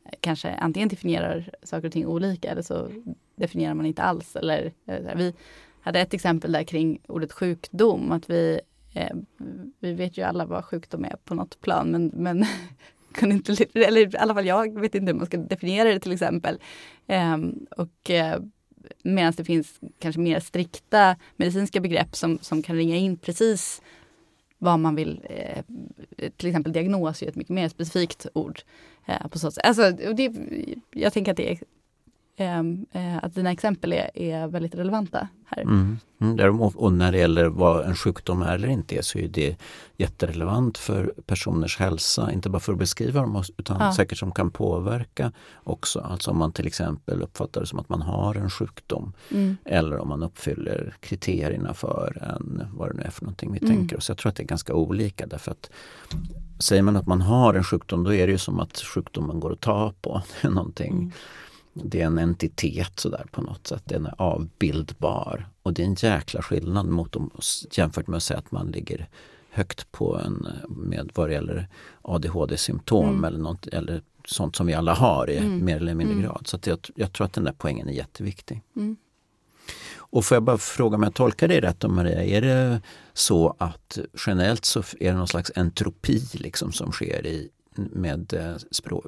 [0.04, 2.88] eh, kanske antingen definierar saker och ting olika eller så
[3.36, 4.36] definierar man inte alls.
[4.36, 5.34] Eller, eh, här, vi
[5.80, 8.12] hade ett exempel där kring ordet sjukdom.
[8.12, 8.60] Att vi,
[8.94, 9.16] eh,
[9.78, 12.44] vi vet ju alla vad sjukdom är på något plan men, men
[13.12, 16.12] kunde inte, eller i alla fall jag vet inte hur man ska definiera det till
[16.12, 16.58] exempel.
[17.06, 18.40] Ehm, och eh,
[19.02, 23.82] Medan det finns kanske mer strikta medicinska begrepp som, som kan ringa in precis
[24.58, 25.20] vad man vill.
[25.30, 25.64] Eh,
[26.36, 28.60] till exempel diagnos är ett mycket mer specifikt ord.
[29.06, 29.64] Eh, på så sätt.
[29.66, 30.32] Alltså, det,
[30.90, 31.58] jag tänker att, det är,
[33.22, 35.62] att dina exempel är, är väldigt relevanta här.
[35.62, 35.98] Mm.
[36.20, 39.56] Mm, och när det gäller vad en sjukdom är eller inte är så är det
[39.96, 42.32] jätterelevant för personers hälsa.
[42.32, 43.92] Inte bara för att beskriva dem utan Ja.
[43.92, 45.32] säkert som kan påverka
[45.64, 46.00] också.
[46.00, 49.56] Alltså om man till exempel uppfattar det som att man har en sjukdom Mm.
[49.64, 53.76] eller om man uppfyller kriterierna för en, vad det nu är för någonting vi Mm.
[53.76, 54.08] tänker oss.
[54.08, 55.70] Jag tror att det är ganska olika därför att
[56.58, 59.52] säger man att man har en sjukdom då är det ju som att sjukdomen går
[59.52, 60.22] att ta på.
[60.42, 61.12] Någonting Mm.
[61.72, 63.82] Det är en entitet sådär på något sätt.
[63.84, 65.48] Den är avbildbar.
[65.62, 67.30] Och det är en jäkla skillnad mot om,
[67.72, 69.08] jämfört med att säga att man ligger
[69.50, 71.68] högt på en med vad det gäller
[72.02, 73.24] ADHD-symptom Mm.
[73.24, 75.64] eller, något, eller sånt som vi alla har i Mm.
[75.64, 76.26] mer eller mindre Mm.
[76.26, 76.46] grad.
[76.46, 78.62] Så jag, jag tror att den där poängen är jätteviktig.
[78.76, 78.96] Mm.
[79.96, 82.80] Och får jag bara fråga om jag tolkar dig rätt då Maria, är det
[83.12, 88.54] så att generellt så är det någon slags entropi liksom som sker i, med, eh,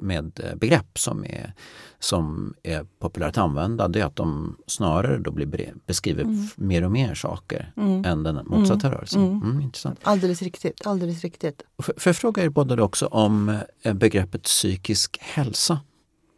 [0.01, 1.53] med eh, begrepp som är,
[1.99, 5.45] som är populärt att använda, det är att de snarare då blir
[5.85, 6.47] beskriver Mm.
[6.55, 8.05] mer och mer saker Mm.
[8.05, 8.91] än den motsatta Mm.
[8.97, 9.23] rörelsen.
[9.23, 9.41] Mm.
[9.43, 9.99] Mm, intressant.
[10.03, 10.87] Alldeles riktigt.
[10.87, 11.63] Alldeles riktigt.
[11.79, 15.79] F- Får jag fråga er båda också om eh, begreppet psykisk hälsa?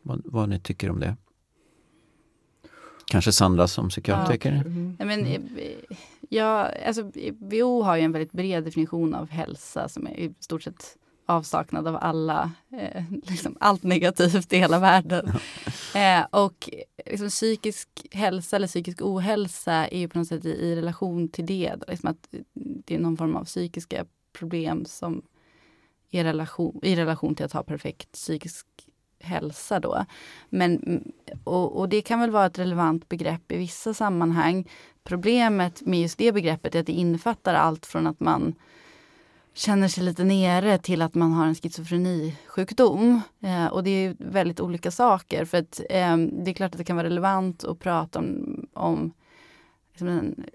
[0.01, 1.15] Vad, vad ni tycker om det?
[3.11, 4.51] Kanske Sandra som psykiatriker?
[4.51, 4.95] Mm.
[4.99, 5.49] Nej, men,
[6.29, 10.63] ja, alltså, WHO har ju en väldigt bred definition av hälsa som är i stort
[10.63, 10.97] sett
[11.27, 15.31] avsaknad av alla, eh, liksom allt negativt i hela världen.
[15.95, 16.69] Eh, och
[17.05, 21.45] liksom, psykisk hälsa eller psykisk ohälsa är ju på något sätt i, i relation till
[21.45, 21.75] det.
[21.77, 25.21] Då, liksom att det är någon form av psykiska problem som
[26.11, 28.65] är relation, i relation till att ha perfekt psykisk
[29.19, 30.05] hälsa då.
[30.49, 31.03] Men,
[31.43, 34.69] och, och det kan väl vara ett relevant begrepp i vissa sammanhang.
[35.03, 38.55] Problemet med just det begreppet är att det innefattar allt från att man
[39.57, 43.21] känner sig lite nere till att man har en schizofrenisjukdom.
[43.43, 45.45] Eh, och det är väldigt olika saker.
[45.45, 49.13] För att, eh, Det är klart att det kan vara relevant att prata om, om
[49.89, 50.45] liksom den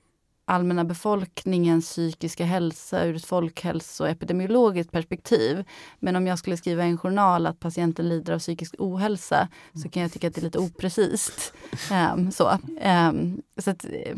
[0.44, 5.64] allmänna befolkningens psykiska hälsa ur ett folkhälso och epidemiologiskt perspektiv.
[5.98, 9.48] Men om jag skulle skriva i en journal att patienten lider av psykisk ohälsa
[9.82, 11.52] så kan jag tycka att det är lite oprecist.
[11.90, 14.16] Eh, så ehm, så att, eh,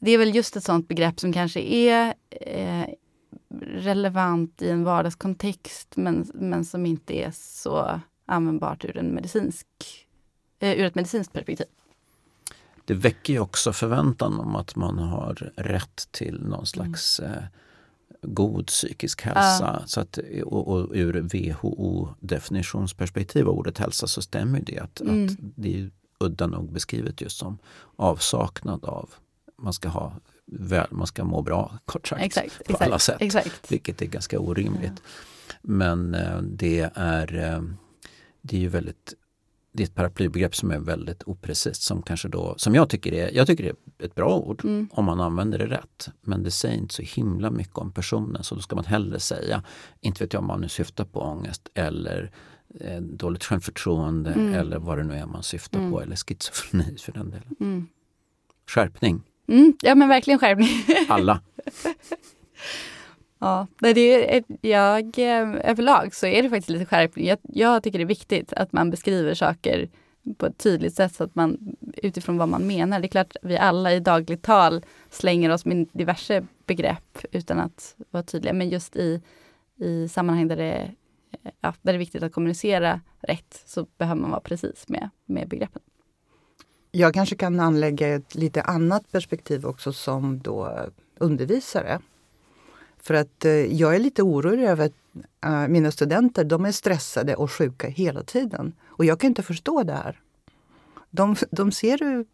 [0.00, 2.86] det är väl just ett sånt begrepp som kanske är eh,
[3.60, 9.66] relevant i en vardagskontext men, men som inte är så användbart ur, en medicinsk,
[10.58, 11.66] eh, ur ett medicinskt perspektiv.
[12.84, 17.42] Det väcker ju också förväntan om att man har rätt till någon slags mm.
[18.22, 19.76] god psykisk hälsa.
[19.80, 19.82] Ja.
[19.86, 25.24] Så att, och, och ur WHO-definitionsperspektiv av ordet hälsa så stämmer det att, mm.
[25.24, 27.58] att det är udda nog beskrivet just som
[27.96, 29.10] avsaknad av
[29.58, 30.12] man ska ha
[30.46, 33.16] väl, man ska må bra kort sagt exakt, på exakt, alla sätt.
[33.20, 33.72] Exakt.
[33.72, 35.02] Vilket är ganska orimligt.
[35.48, 35.54] Ja.
[35.62, 37.62] Men eh, det är, eh,
[38.42, 39.14] det är ju väldigt
[39.76, 43.30] det är ett paraplybegrepp som är väldigt oprecist som kanske då, som jag tycker är,
[43.34, 44.88] jag tycker är ett bra ord mm.
[44.92, 46.08] om man använder det rätt.
[46.20, 49.62] Men det säger inte så himla mycket om personen så då ska man hellre säga,
[50.00, 52.30] inte vet jag om man nu syftar på ångest eller
[52.80, 54.54] eh, dåligt självförtroende mm.
[54.54, 55.90] eller vad det nu är man syftar mm.
[55.90, 57.56] på eller schizofreni för den delen.
[57.60, 57.86] Mm.
[58.66, 59.22] Skärpning!
[59.48, 60.68] Mm, ja men verkligen skärpning.
[61.08, 61.40] Alla.
[63.38, 67.26] ja, det är, jag, eh, överlag så är det faktiskt lite skärpning.
[67.26, 69.88] Jag, jag tycker det är viktigt att man beskriver saker
[70.38, 73.00] på ett tydligt sätt så att man utifrån vad man menar.
[73.00, 77.96] Det är klart vi alla i dagligt tal slänger oss med diverse begrepp utan att
[78.10, 78.52] vara tydliga.
[78.52, 79.22] Men just i,
[79.76, 80.90] i sammanhang där det,
[81.60, 85.48] ja, där det är viktigt att kommunicera rätt så behöver man vara precis med, med
[85.48, 85.82] begreppen.
[86.98, 90.86] Jag kanske kan anlägga ett lite annat perspektiv också som då
[91.18, 92.00] undervisare.
[92.98, 94.92] För att eh, jag är lite orolig över att
[95.44, 98.72] eh, mina studenter de är stressade och sjuka hela tiden.
[98.86, 100.20] Och jag kan inte förstå det här.
[101.10, 102.24] De, de ser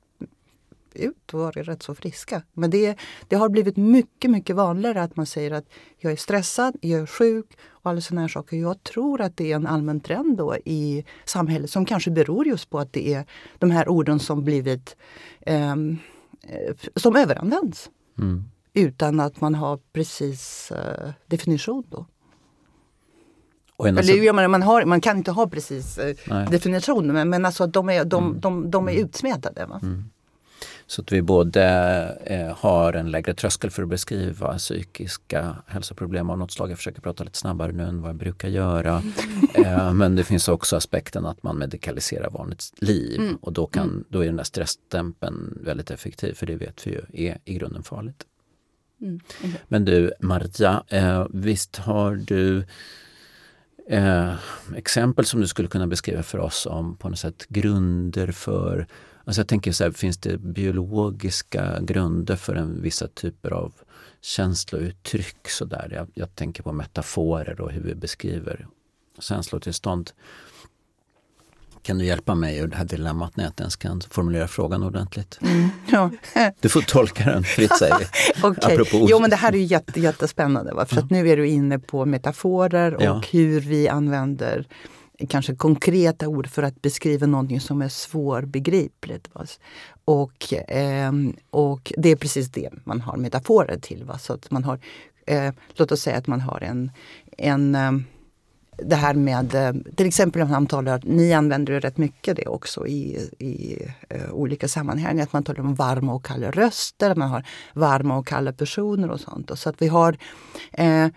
[0.96, 2.42] ut att vara rätt så friska.
[2.52, 5.64] Men det, det har blivit mycket, mycket vanligare att man säger att
[5.98, 8.56] jag är stressad, jag är sjuk och alla sådana här saker.
[8.56, 12.70] Jag tror att det är en allmän trend då i samhället som kanske beror just
[12.70, 13.24] på att det är
[13.58, 14.96] de här orden som blivit
[15.40, 15.98] ehm,
[16.42, 17.90] eh, som överanvänds.
[18.18, 18.44] Mm.
[18.74, 22.06] Utan att man har precis eh, definition då.
[23.86, 27.88] Eller, man, man, har, man kan inte ha precis eh, definition men, men alltså de
[27.88, 28.40] är, de, mm.
[28.40, 29.66] de, de är utsmetade.
[29.66, 29.80] Va?
[29.82, 30.04] Mm.
[30.92, 31.64] Så att vi både
[32.24, 36.70] eh, har en lägre tröskel för att beskriva psykiska hälsoproblem av något slag.
[36.70, 39.02] Jag försöker prata lite snabbare nu än vad jag brukar göra.
[39.54, 43.36] Eh, men det finns också aspekten att man medikaliserar vanligt liv mm.
[43.36, 44.04] och då, kan, mm.
[44.08, 47.82] då är den där stressdämpen väldigt effektiv för det vet vi ju är i grunden
[47.82, 48.24] farligt.
[49.00, 49.20] Mm.
[49.68, 52.64] Men du Marja, eh, visst har du
[53.88, 54.34] eh,
[54.76, 58.86] exempel som du skulle kunna beskriva för oss om på något sätt grunder för
[59.24, 63.72] Alltså jag tänker så här, finns det biologiska grunder för en vissa typer av
[64.20, 65.48] känslouttryck?
[65.48, 65.88] Så där?
[65.94, 68.66] Jag, jag tänker på metaforer och hur vi beskriver
[69.18, 70.10] känslotillstånd.
[71.82, 74.82] Kan du hjälpa mig ur det här dilemmat när jag inte ens kan formulera frågan
[74.82, 75.38] ordentligt?
[75.42, 76.10] Mm, ja.
[76.60, 78.08] Du får tolka den fritt säger
[78.44, 78.84] okay.
[78.92, 80.72] Jo men det här är jätte, jättespännande.
[80.72, 80.86] Va?
[80.86, 81.02] För ja.
[81.02, 83.22] att nu är du inne på metaforer och ja.
[83.30, 84.66] hur vi använder
[85.26, 89.34] kanske konkreta ord för att beskriva någonting som är svårbegripligt.
[89.34, 89.46] Va?
[90.04, 91.12] Och, eh,
[91.50, 94.04] och det är precis det man har metaforer till.
[94.04, 94.18] Va?
[94.18, 94.78] Så att man har,
[95.26, 96.90] eh, låt oss säga att man har en,
[97.38, 97.92] en eh,
[98.76, 102.46] det här med, eh, till exempel om han talar, ni använder ju rätt mycket det
[102.46, 103.78] också i, i
[104.14, 108.26] uh, olika sammanhang, att man talar om varma och kalla röster, man har varma och
[108.26, 109.50] kalla personer och sånt.
[109.50, 110.16] Och så att vi har,
[110.80, 111.08] uh,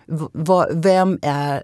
[0.74, 1.62] vem är,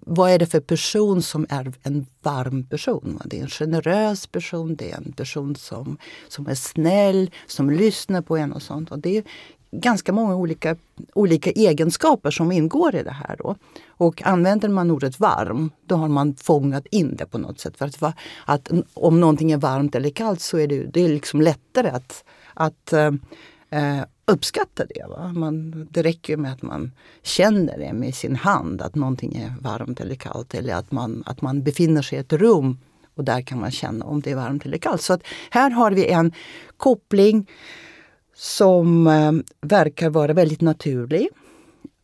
[0.00, 3.20] vad är det för person som är en varm person?
[3.24, 5.96] Det är en generös person, det är en person som,
[6.28, 8.90] som är snäll, som lyssnar på en och sånt.
[8.90, 9.24] Och det
[9.70, 10.76] ganska många olika,
[11.14, 13.36] olika egenskaper som ingår i det här.
[13.38, 13.56] Då.
[13.88, 17.76] Och använder man ordet varm, då har man fångat in det på något sätt.
[17.76, 21.40] För att, att om någonting är varmt eller kallt så är det, det är liksom
[21.40, 23.10] lättare att, att eh,
[23.70, 25.06] eh uppskatta det.
[25.08, 25.32] Va?
[25.32, 26.92] Man, det räcker med att man
[27.22, 30.54] känner det med sin hand, att någonting är varmt eller kallt.
[30.54, 32.78] Eller att man, att man befinner sig i ett rum
[33.14, 35.02] och där kan man känna om det är varmt eller kallt.
[35.02, 36.32] Så att här har vi en
[36.76, 37.46] koppling
[38.40, 41.28] som eh, verkar vara väldigt naturlig.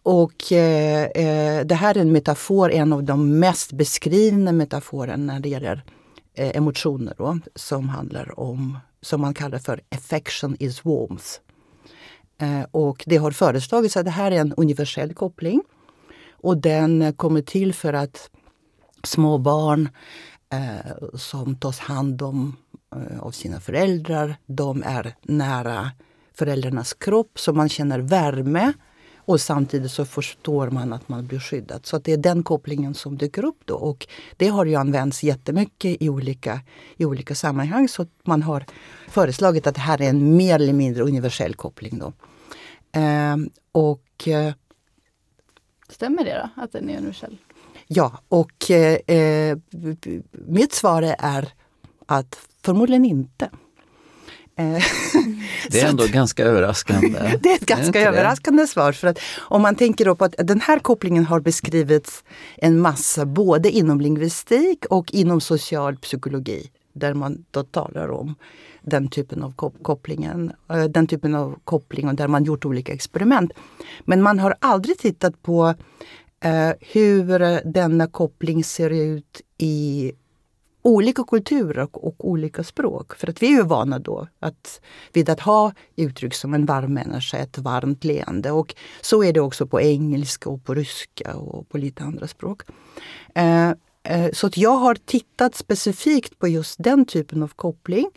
[0.03, 5.41] och eh, eh, det här är en metafor, en av de mest beskrivna metaforerna när
[5.41, 5.85] det gäller
[6.35, 11.27] eh, emotioner då, som handlar om, som man kallar för affection is warmth.
[12.39, 15.63] Eh, och det har föreslagits att det här är en universell koppling.
[16.31, 18.31] Och den kommer till för att
[19.05, 19.89] små barn
[20.53, 22.57] eh, som tas hand om
[22.97, 25.91] eh, av sina föräldrar, de är nära
[26.39, 28.73] föräldrarnas kropp så man känner värme
[29.27, 31.87] och samtidigt så förstår man att man blir skyddad.
[31.87, 33.75] Så det är den kopplingen som dyker upp då.
[33.75, 34.07] Och
[34.37, 36.61] det har ju använts jättemycket i olika,
[36.97, 37.89] i olika sammanhang.
[37.89, 38.65] Så man har
[39.09, 41.99] föreslagit att det här är en mer eller mindre universell koppling.
[41.99, 42.13] Då.
[43.01, 43.37] Eh,
[43.73, 44.55] och eh,
[45.89, 47.39] Stämmer det då, att den är universell?
[47.87, 49.59] Ja, och eh,
[50.31, 51.49] mitt svar är
[52.07, 53.51] att förmodligen inte.
[54.59, 54.83] Eh,
[55.71, 57.39] det är ändå att, ganska överraskande.
[57.43, 58.67] Det är ett ganska är överraskande det?
[58.67, 58.93] svar.
[58.93, 62.25] För att om man tänker på att den här kopplingen har beskrivits
[62.57, 66.71] en massa både inom lingvistik och inom social psykologi.
[66.93, 68.35] Där man då talar om
[68.83, 73.53] den typen av kopplingen, eh, den typen av koppling och där man gjort olika experiment.
[74.05, 75.75] Men man har aldrig tittat på
[76.45, 80.13] eh, hur denna koppling ser ut i
[80.87, 83.15] olika kulturer och, och, olika språk.
[83.15, 84.81] För att vi är ju vana då att,
[85.13, 88.51] vid att ha uttryck som en varm människa, ett varmt leende.
[88.51, 92.63] Och så är det också på engelska och på ryska och på lite andra språk.
[93.35, 93.71] Eh,
[94.03, 98.11] eh, så att jag har tittat specifikt på just den typen av koppling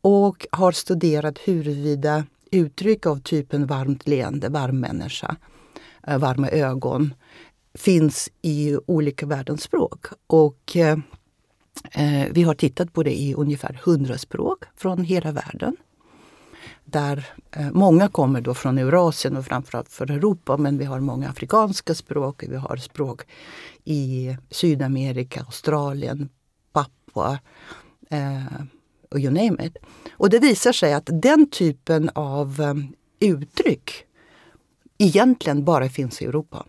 [0.00, 5.36] och har studerat huruvida uttryck av typen varmt leende, varm människa,
[6.06, 7.14] eh, varma ögon
[7.74, 10.06] finns i olika världens språk.
[10.26, 10.98] Och eh,
[11.92, 15.76] Eh, vi har tittat på det i ungefär 100 språk från hela världen.
[16.84, 21.28] Där eh, många kommer då från Eurasien och framförallt från Europa men vi har många
[21.28, 23.22] afrikanska språk, vi har språk
[23.84, 26.28] i Sydamerika, Australien,
[26.72, 27.38] Papua
[28.10, 28.44] eh,
[29.10, 29.76] och you name it.
[30.10, 32.74] Och det visar sig att den typen av eh,
[33.30, 33.90] uttryck
[34.98, 36.66] egentligen bara finns i Europa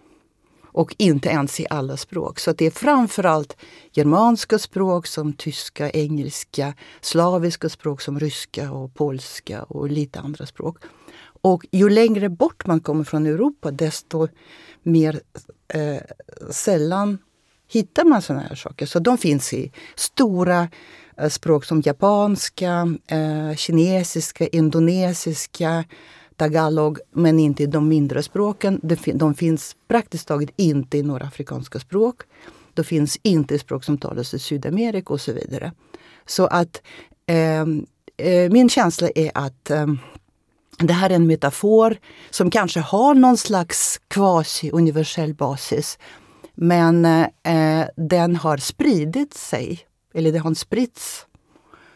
[0.78, 2.40] och inte ens i alla språk.
[2.40, 3.58] Så det är framförallt
[3.92, 10.78] germanska språk som tyska, engelska, slaviska språk som ryska och polska och lite andra språk.
[11.42, 14.28] Och ju längre bort man kommer från Europa desto
[14.84, 15.22] mer
[15.74, 16.02] eh,
[16.52, 17.18] sällan
[17.68, 18.86] hittar man såna här saker.
[18.86, 20.70] Så de finns i stora
[21.18, 25.84] eh, språk som japanska, eh, kinesiska, indonesiska,
[26.38, 28.80] tagalog, men inte i de mindre språken.
[29.14, 32.22] De finns praktiskt taget inte i några afrikanska språk.
[32.74, 35.72] De finns inte i språk som talas i Sydamerika och så vidare.
[36.26, 36.82] Så att
[37.26, 37.86] ehm,
[38.18, 39.88] eh, min känsla är att eh,
[40.80, 41.98] det här är en metafor
[42.30, 46.00] som kanske har någon slags quasi-universell basis.
[46.56, 49.80] Men eh, den har spridit sig,
[50.14, 51.26] eller det har spritts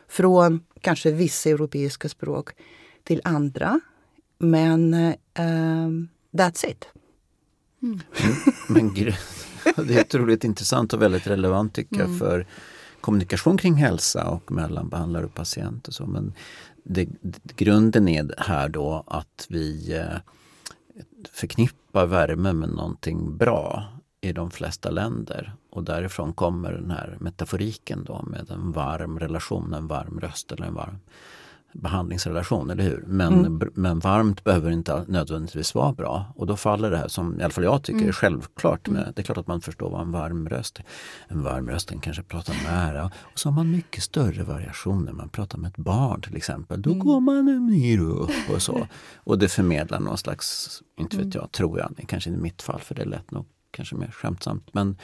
[0.09, 2.49] från kanske vissa europeiska språk
[3.03, 3.79] till andra.
[4.41, 5.89] Men uh,
[6.31, 6.87] that's it.
[7.81, 7.99] Mm.
[8.67, 8.93] Men
[9.87, 12.19] det är otroligt intressant och väldigt relevant tycker jag mm.
[12.19, 12.45] för
[13.01, 15.87] kommunikation kring hälsa och mellan behandlare och patient.
[15.87, 16.05] Och så.
[16.05, 16.33] Men
[16.83, 17.09] det,
[17.55, 20.17] grunden är här då att vi eh,
[21.31, 23.85] förknippar värme med någonting bra
[24.21, 25.53] i de flesta länder.
[25.69, 30.65] Och därifrån kommer den här metaforiken då med en varm relation, en varm röst eller
[30.65, 30.99] en varm
[31.73, 33.03] behandlingsrelation, eller hur?
[33.07, 33.71] Men, mm.
[33.73, 36.33] men varmt behöver inte nödvändigtvis vara bra.
[36.35, 38.09] Och då faller det här som i alla fall jag tycker mm.
[38.09, 38.87] är självklart.
[38.87, 39.13] Med, mm.
[39.15, 40.85] det är klart att man förstår vad en varm röst är.
[41.27, 43.05] En varm röst den kanske pratar nära.
[43.05, 45.11] Och så har man mycket större variationer.
[45.11, 46.81] Man pratar med ett barn till exempel.
[46.81, 47.05] Då mm.
[47.05, 48.87] går man ner och upp och så.
[49.15, 50.69] Och det förmedlar någon slags,
[50.99, 51.37] inte vet mm.
[51.41, 54.73] jag, tror jag, kanske i mitt fall för det är lätt nog kanske mer skämtsamt.
[54.73, 54.97] Men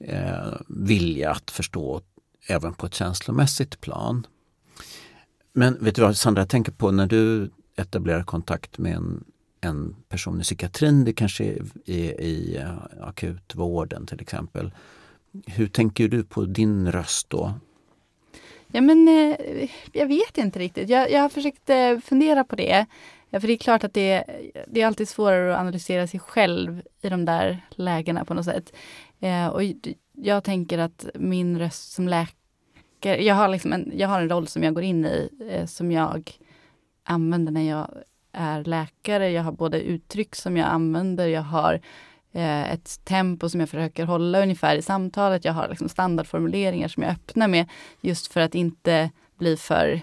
[0.00, 2.00] eh, vilja att förstå
[2.48, 4.26] även på ett känslomässigt plan.
[5.52, 9.24] Men vet du vad Sandra, jag tänker på när du etablerar kontakt med en,
[9.60, 14.72] en person i psykiatrin, det kanske är i, i eh, akutvården till exempel.
[15.46, 17.54] Hur tänker du på din röst då?
[18.66, 20.88] Ja men eh, jag vet inte riktigt.
[20.88, 22.86] Jag, jag har försökt eh, fundera på det.
[23.30, 24.24] Ja, för det är klart att det,
[24.66, 28.72] det är alltid svårare att analysera sig själv i de där lägena på något sätt.
[29.20, 29.62] Eh, och
[30.12, 32.41] jag tänker att min röst som läkare
[33.02, 33.18] saker.
[33.18, 35.92] Jag har, liksom en, jag har en roll som jag går in i, eh, som
[35.92, 36.32] jag
[37.04, 37.88] använder när jag
[38.32, 39.30] är läkare.
[39.30, 41.80] Jag har både uttryck som jag använder, jag har
[42.34, 45.44] eh, ett tempo som jag försöker hålla ungefär i samtalet.
[45.44, 47.66] Jag har liksom standardformuleringar som jag öppnar med
[48.02, 50.00] just för att inte bli för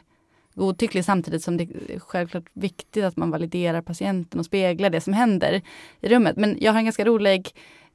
[0.56, 5.14] godtycklig samtidigt som det är självklart viktigt att man validerar patienten och speglar det som
[5.14, 5.62] händer
[6.02, 6.38] i rummet.
[6.38, 7.54] Men jag har en ganska rolig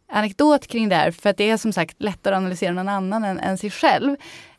[0.08, 3.24] anekdot kring det här för att det är som sagt lättare att analysera någon annan
[3.24, 4.16] än, än sig själv.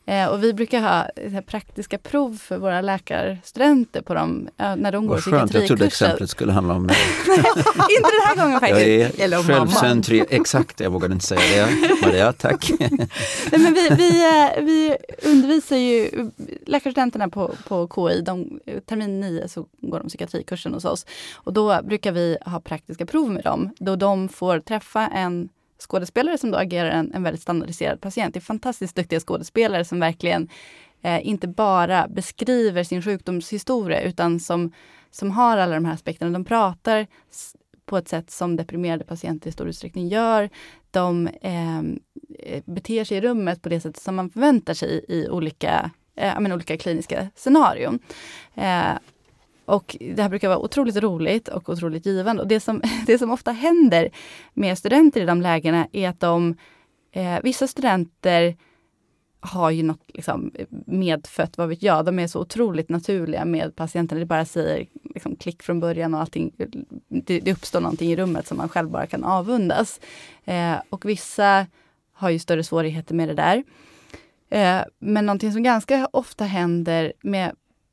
[0.08, 4.92] Eh, och vi brukar ha här, praktiska prov för våra läkarstudenter på dem, eh, när
[4.92, 6.96] de går Vad skönt, jag trodde exemplet skulle handla om mig.
[7.96, 9.20] Inte den här gången Jag faktiskt.
[9.20, 9.66] är om mamma.
[9.66, 10.26] självcentrerad.
[10.30, 12.06] Exakt, jag vågade inte säga det.
[12.06, 12.70] Maria, tack.
[12.80, 13.08] Nej,
[13.50, 16.10] men vi, vi, eh, vi undervisar ju
[16.66, 21.06] läkarstudenterna på, på KI, de, termin 9 så går de psykiatrikursen hos oss.
[21.34, 25.48] Och då brukar vi ha praktiska prov med dem, då de får träffa en
[25.78, 28.34] skådespelare som då agerar en, en väldigt standardiserad patient.
[28.34, 30.48] Det är fantastiskt duktiga skådespelare som verkligen
[31.02, 34.72] eh, inte bara beskriver sin sjukdomshistoria utan som,
[35.10, 36.30] som har alla de här aspekterna.
[36.30, 37.06] De pratar
[37.86, 40.50] på ett sätt som deprimerade patienter i stor utsträckning gör.
[40.90, 41.98] De ehm,
[42.38, 46.40] eh, beter sig i rummet på det sätt som man förväntar sig i olika, eh,
[46.40, 47.98] menar, olika kliniska scenarion.
[48.54, 48.92] Eh,
[49.66, 52.42] och det här brukar vara otroligt roligt och otroligt givande.
[52.42, 54.10] Och det som, det som ofta händer
[54.54, 56.56] med studenter i de lägena är att de,
[57.12, 58.56] eh, vissa studenter
[59.40, 60.52] har ju något liksom,
[60.86, 64.18] medfött, vad vet jag, de är så otroligt naturliga med patienterna.
[64.18, 66.52] Det bara säger liksom, klick från början och allting,
[67.08, 70.00] det, det uppstår någonting i rummet som man själv bara kan avundas.
[70.44, 71.66] Eh, och vissa
[72.12, 73.64] har ju större svårigheter med det där.
[74.50, 77.52] Eh, men någonting som ganska ofta händer med,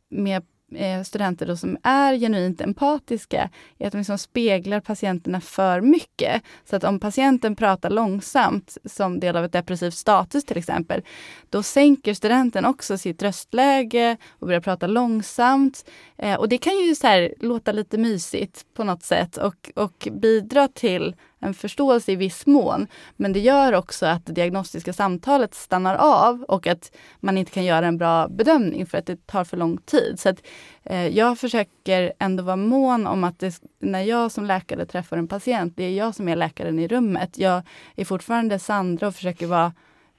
[0.10, 0.44] med
[0.76, 6.42] Eh, studenter då som är genuint empatiska är att de liksom speglar patienterna för mycket.
[6.70, 11.02] Så att om patienten pratar långsamt, som del av ett depressivt status till exempel,
[11.50, 15.90] då sänker studenten också sitt röstläge och börjar prata långsamt.
[16.18, 20.08] Eh, och det kan ju så här, låta lite mysigt på något sätt och, och
[20.12, 22.88] bidra till en förståelse i viss mån.
[23.16, 27.66] Men det gör också att det diagnostiska samtalet stannar av och att man inte kan
[27.66, 30.20] göra en bra bedömning för att det tar för lång tid.
[30.20, 30.38] Så att,
[30.84, 35.28] eh, jag försöker ändå vara mån om att det, när jag som läkare träffar en
[35.28, 37.38] patient, det är jag som är läkaren i rummet.
[37.38, 37.62] Jag
[37.96, 39.74] är fortfarande Sandra och försöker vara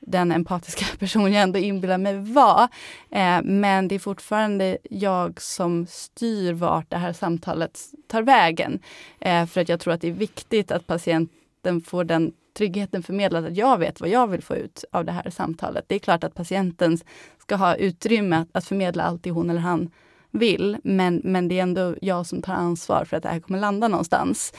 [0.06, 2.68] den empatiska person jag ändå inbillar mig vara.
[3.10, 8.78] Eh, men det är fortfarande jag som styr vart det här samtalet tar vägen.
[9.20, 13.44] Eh, för att jag tror att det är viktigt att patienten får den tryggheten förmedlad
[13.44, 15.84] att jag vet vad jag vill få ut av det här samtalet.
[15.88, 16.98] Det är klart att patienten
[17.38, 19.90] ska ha utrymme att, att förmedla allt det hon eller han
[20.30, 20.76] vill.
[20.84, 23.88] Men, men det är ändå jag som tar ansvar för att det här kommer landa
[23.88, 24.52] någonstans.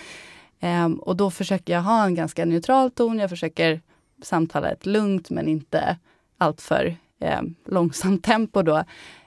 [0.59, 3.19] Eh, och då försöker jag ha en ganska neutral ton.
[3.19, 3.81] Jag försöker
[4.21, 5.97] samtala ett lugnt men inte
[6.37, 8.83] alltför eh, långsamt tempo då.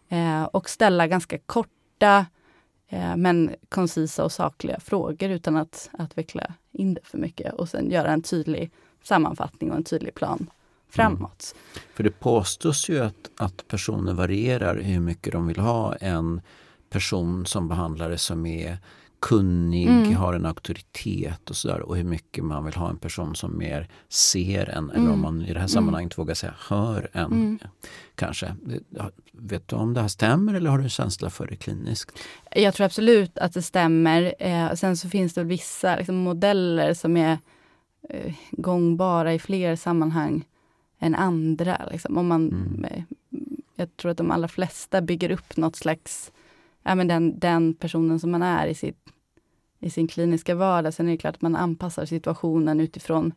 [0.09, 2.27] Eh, och ställa ganska korta
[2.89, 7.55] eh, men koncisa och sakliga frågor utan att, att veckla in det för mycket.
[7.55, 8.71] Och sen göra en tydlig
[9.03, 10.51] sammanfattning och en tydlig plan
[10.91, 11.55] framåt.
[11.55, 11.87] Mm.
[11.95, 16.41] För det påstås ju att, att personer varierar hur mycket de vill ha en
[16.91, 18.79] person som behandlare som är
[19.21, 20.15] kunnig, Mm.
[20.15, 23.89] har en auktoritet och sådär och hur mycket man vill ha en person som mer
[24.09, 25.21] ser en eller om Mm.
[25.21, 27.33] man i det här sammanhanget vågar säga hör en.
[27.33, 27.59] Mm.
[28.15, 28.55] Kanske.
[29.33, 32.19] Vet du om det här stämmer eller har du känsla för det kliniskt?
[32.51, 34.35] Jag tror absolut att det stämmer.
[34.39, 37.39] Eh, sen så finns det vissa liksom, modeller som är
[38.11, 40.45] eh, gångbara i fler sammanhang
[41.01, 41.89] än andra.
[41.93, 42.19] Liksom.
[42.19, 42.85] Om man, Mm.
[42.85, 43.03] eh,
[43.77, 46.33] jag tror att de allra flesta bygger upp något slags,
[46.89, 48.99] ja, men den, den personen som man är i, sitt,
[49.81, 50.95] i sin kliniska vardag.
[50.95, 53.33] Sen är det klart att man anpassar situationen utifrån,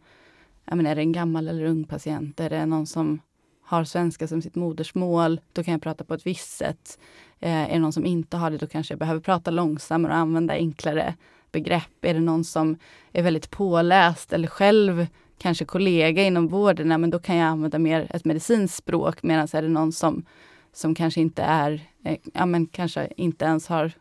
[0.66, 2.39] ja, men är det en gammal eller ung patient?
[2.39, 3.20] Är det någon som
[3.64, 6.99] har svenska som sitt modersmål, då kan jag prata på ett visst sätt.
[7.39, 10.20] Eh, är det någon som inte har det, då kanske jag behöver prata långsammare och
[10.20, 11.16] använda enklare
[11.52, 12.06] begrepp.
[12.06, 12.78] Är det någon som
[13.12, 17.80] är väldigt påläst eller själv kanske kollega inom vården, ja, men då kan jag använda
[17.80, 19.24] mer ett medicinskt språk.
[19.24, 20.26] Medan är det någon som,
[20.74, 23.91] som kanske inte är, eh, ja men kanske inte ens har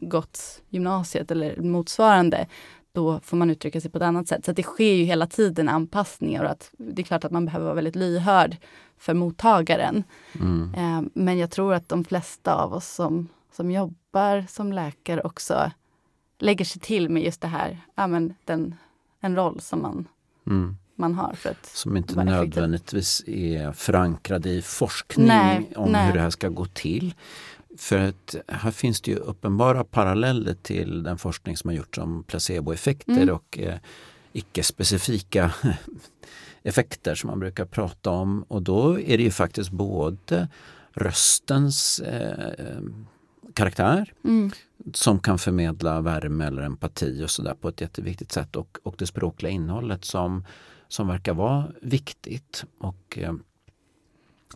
[0.00, 2.46] gått gymnasiet eller motsvarande,
[2.92, 4.44] då får man uttrycka sig på ett annat sätt.
[4.44, 7.64] Så det sker ju hela tiden anpassningar och att det är klart att man behöver
[7.64, 8.56] vara väldigt lyhörd
[8.98, 10.04] för mottagaren.
[10.40, 10.74] Mm.
[10.74, 15.70] Eh, Men jag tror att de flesta av oss som, som jobbar som läkare också
[16.38, 18.74] lägger sig till med just det här, ja, men den,
[19.20, 20.08] en roll som man,
[20.46, 20.76] Mm.
[20.96, 21.32] Man har.
[21.34, 26.06] För att, Som inte nödvändigtvis är förankrad i forskning Nej, om nej.
[26.06, 27.14] hur det här ska gå till.
[27.78, 32.24] För att här finns det ju uppenbara paralleller till den forskning som har gjorts om
[32.26, 33.34] placeboeffekter Mm.
[33.34, 33.78] och eh,
[34.32, 35.54] icke-specifika
[36.62, 38.42] effekter som man brukar prata om.
[38.48, 40.48] Och då är det ju faktiskt både
[40.92, 42.80] röstens eh,
[43.54, 44.50] karaktär mm,
[44.94, 49.06] som kan förmedla värme eller empati och sådär på ett jätteviktigt sätt och, och det
[49.06, 50.44] språkliga innehållet som,
[50.94, 52.64] som verkar vara viktigt.
[52.78, 53.32] Och, eh,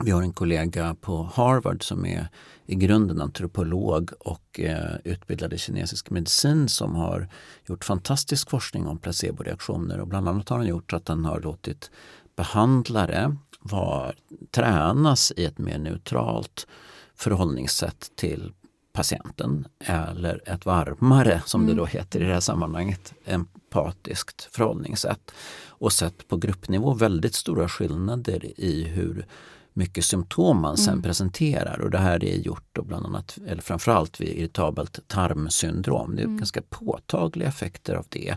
[0.01, 2.29] Vi har en kollega på Harvard som är
[2.67, 7.29] i grunden antropolog och eh, utbildad i kinesisk medicin som har
[7.67, 11.91] gjort fantastisk forskning om placeboreaktioner och bland annat har han gjort att han har låtit
[12.37, 14.15] behandlare var,
[14.51, 16.67] tränas i ett mer neutralt
[17.15, 18.53] förhållningssätt till
[18.99, 25.31] patienten eller ett varmare, som det då heter i det här sammanhanget, empatiskt förhållningssätt.
[25.69, 29.27] Och sett på gruppnivå väldigt stora skillnader i hur
[29.73, 31.81] mycket symptom man sen presenterar.
[31.81, 36.17] Och det här är gjort då bland annat, eller framförallt vid irritabelt tarmsyndrom.
[36.17, 38.37] Det är ganska påtagliga effekter av det.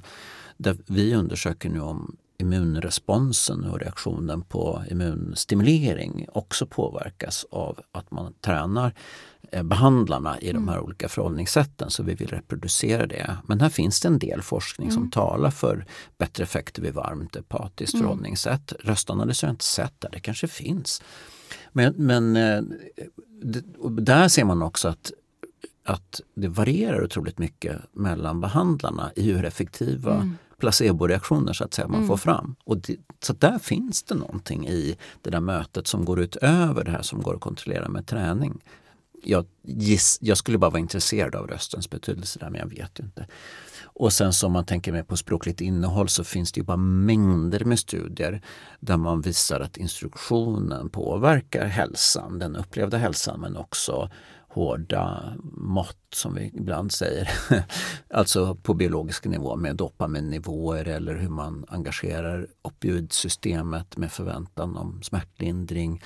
[0.57, 8.33] Där vi undersöker nu om immunresponsen och reaktionen på immunstimulering också påverkas av att man
[8.41, 8.93] tränar
[9.63, 11.89] behandlarna i de här olika förhållningssätten.
[11.89, 13.37] Så vi vill reproducera det.
[13.47, 15.85] Men här finns det en del forskning som talar för
[16.17, 18.73] bättre effekter vid varmt empatiskt förhållningssätt.
[18.79, 21.01] Röstanalys har jag inte sett där, det kanske finns.
[21.71, 22.61] Men, men eh,
[23.89, 25.11] där ser man också att
[25.83, 32.07] att det varierar otroligt mycket mellan behandlarna i hur effektiva placeboreaktioner så att säga, man
[32.07, 32.55] får fram.
[32.63, 36.91] Och det, så där finns det någonting i det där mötet som går utöver det
[36.91, 38.61] här som går att kontrollera med träning.
[39.23, 43.03] Jag, giss, jag skulle bara vara intresserad av röstens betydelse där men jag vet ju
[43.03, 43.27] inte.
[43.93, 47.65] Och sen som man tänker med på språkligt innehåll så finns det ju bara mängder
[47.65, 48.41] med studier
[48.79, 54.09] där man visar att instruktionen påverkar hälsan, den upplevda hälsan men också
[54.53, 57.29] hårda mått som vi ibland säger.
[58.13, 66.03] alltså på biologisk nivå med dopaminnivåer eller hur man engagerar opioidsystemet med förväntan om smärtlindring.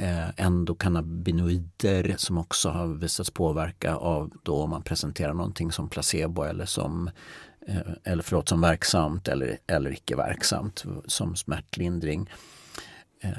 [0.00, 6.42] Eh, endokannabinoider som också har visats påverka av då om man presenterar någonting som placebo
[6.42, 7.10] eller som
[7.66, 12.30] eh, eller förlåt, som verksamt eller, eller icke verksamt som smärtlindring.
[13.20, 13.32] Eh,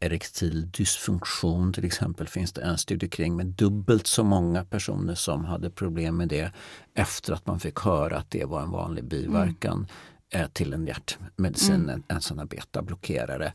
[0.00, 5.44] erektil dysfunktion till exempel finns det en studie kring med dubbelt så många personer som
[5.44, 6.52] hade problem med det
[6.94, 9.86] efter att man fick höra att det var en vanlig biverkan
[10.30, 13.52] eh, till en hjärtmedicin, en, en sån här betablockerare.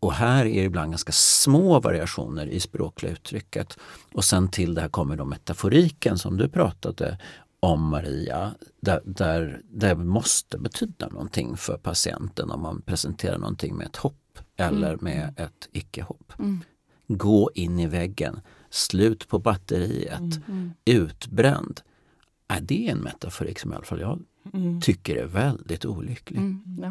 [0.00, 3.78] Och här är det ibland ganska små variationer i språkliga uttrycket.
[4.12, 7.18] Och sen till det här kommer då metaforiken som du pratade
[7.60, 8.54] om Maria,
[9.04, 14.96] där, det måste betyda någonting för patienten om man presenterar någonting med ett hopp eller
[15.00, 16.32] med ett icke-hopp.
[17.08, 20.40] Gå in i väggen, slut på batteriet,
[20.84, 21.80] utbränd.
[22.50, 24.18] Äh, det är en metaforik som i alla fall jag
[24.80, 26.40] tycker är väldigt olycklig.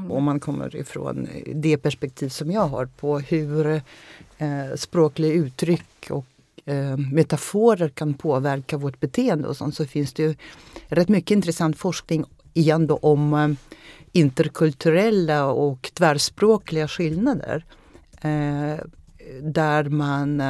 [0.09, 3.81] Om man kommer ifrån det perspektiv som jag har på hur
[4.37, 6.25] eh, språkliga uttryck och
[6.65, 10.35] eh, metaforer kan påverka vårt beteende och sånt så finns det ju
[10.87, 13.49] rätt mycket intressant forskning igen då om eh,
[14.11, 17.65] interkulturella och tvärspråkliga skillnader.
[18.21, 18.79] Eh,
[19.41, 20.41] där man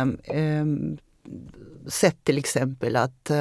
[1.88, 3.32] sett till exempel att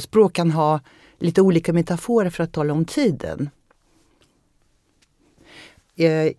[0.00, 0.80] språk kan ha
[1.18, 3.50] lite olika metaforer för att tala om tiden.
[5.96, 6.32] Eh,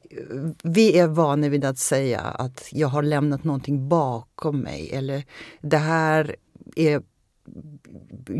[0.64, 5.24] vi är vana vid att säga att jag har lämnat någonting bakom mig eller
[5.62, 6.36] det här
[6.76, 7.02] är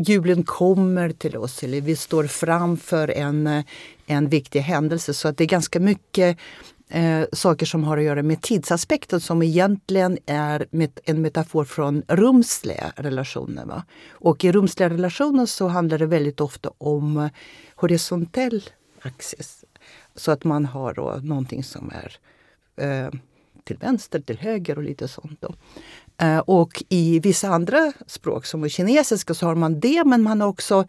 [0.06, 3.62] julen kommer till oss eller vi står framför en,
[4.06, 5.14] en viktig händelse.
[5.14, 6.38] Så att det är ganska mycket
[6.88, 12.02] eh, saker som har att göra med tidsaspekten som egentligen är met en metafor från
[12.08, 13.64] rumsliga relationer.
[13.64, 13.84] Va?
[14.10, 17.28] Och i rumsliga relationer så handlar det väldigt ofta om
[17.74, 18.62] horisontell
[19.02, 19.64] axis.
[20.14, 22.16] Så att man har då någonting som är
[22.84, 23.10] eh,
[23.64, 25.40] till vänster, till höger och lite sånt.
[25.40, 25.54] Då.
[26.24, 30.40] Eh, och i vissa andra språk, som i kinesiska, så har man det men man
[30.40, 30.86] har också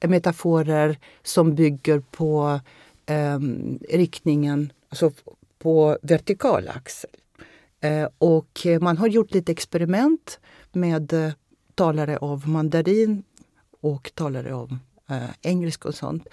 [0.00, 2.60] metaforer som bygger på
[3.06, 3.38] eh,
[3.90, 5.12] riktningen, alltså
[5.62, 7.10] på vertikal axel.
[7.80, 10.40] Eh, och man har gjort lite experiment
[10.72, 11.32] med eh,
[11.74, 13.22] talare av mandarin
[13.80, 14.78] och talare av
[15.10, 16.26] eh, engelska och sånt.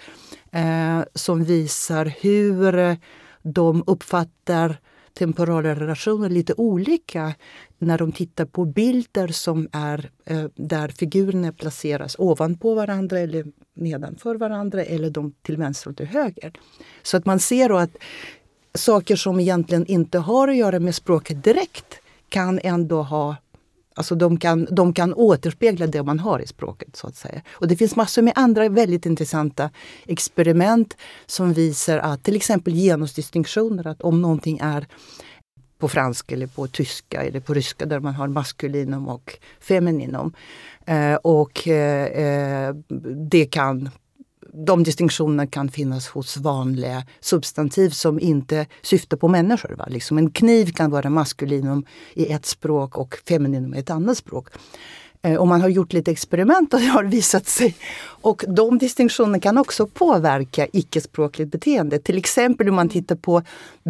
[0.52, 2.96] Eh, som visar hur eh,
[3.42, 4.76] de uppfattar
[5.14, 7.34] temporala relationer lite olika
[7.78, 14.34] när de tittar på bilder som är eh, där figurerna placeras ovanpå varandra eller nedanför
[14.34, 16.52] varandra eller de till vänster och till höger.
[17.02, 17.96] Så att man ser då att
[18.74, 23.36] saker som egentligen inte har att göra med språket direkt kan ändå ha
[23.94, 26.96] Alltså de kan, de kan återspegla det man har i språket.
[26.96, 27.42] så att säga.
[27.50, 29.70] Och Det finns massor med andra väldigt intressanta
[30.06, 30.96] experiment
[31.26, 34.86] som visar att till exempel genusdistinktioner, att om någonting är
[35.78, 40.32] på franska eller på tyska eller på ryska där man har maskulinum och femininum.
[40.86, 42.74] Eh, och eh, eh
[43.30, 43.90] det kan
[44.52, 49.74] de distinktionerna kan finnas hos vanliga substantiv som inte syftar på människor.
[49.78, 49.86] Va?
[49.88, 51.84] Liksom en kniv kan vara maskulinum
[52.14, 54.48] i ett språk och femininum i ett annat språk.
[55.22, 57.76] Eh, och man har gjort lite experiment och det har visat sig.
[58.02, 61.98] Och de distinktionerna kan också påverka icke-språkligt beteende.
[61.98, 63.42] Till exempel om man tittar på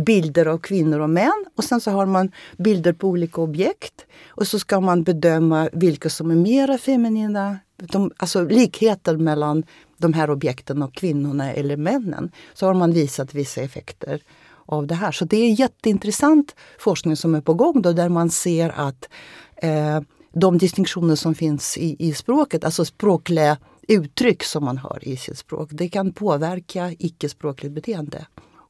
[0.06, 4.06] bilder av kvinnor och män och sen så har man bilder på olika objekt.
[4.28, 9.62] Och så ska man bedöma vilka som är mera feminina, de, alltså likheten mellan
[9.96, 12.30] de här objekten och kvinnorna eller männen.
[12.54, 14.20] Så har man visat vissa effekter
[14.66, 15.12] av det här.
[15.12, 19.08] Så det är jätteintressant forskning som är på gång då, där man ser att
[19.56, 20.00] eh,
[20.32, 23.58] de distinktioner som finns i, i språket, alltså språkliga
[23.88, 28.26] uttryck som man har i sitt språk, det kan påverka icke-språkligt beteende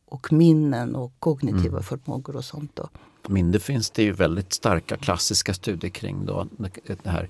[0.08, 1.82] och minnen och kognitiva mm.
[1.82, 2.76] förmågor och sånt.
[2.76, 2.88] Då.
[3.28, 6.26] Minne finns det ju väldigt starka klassiska studier kring.
[6.26, 6.46] Då,
[7.02, 7.28] det här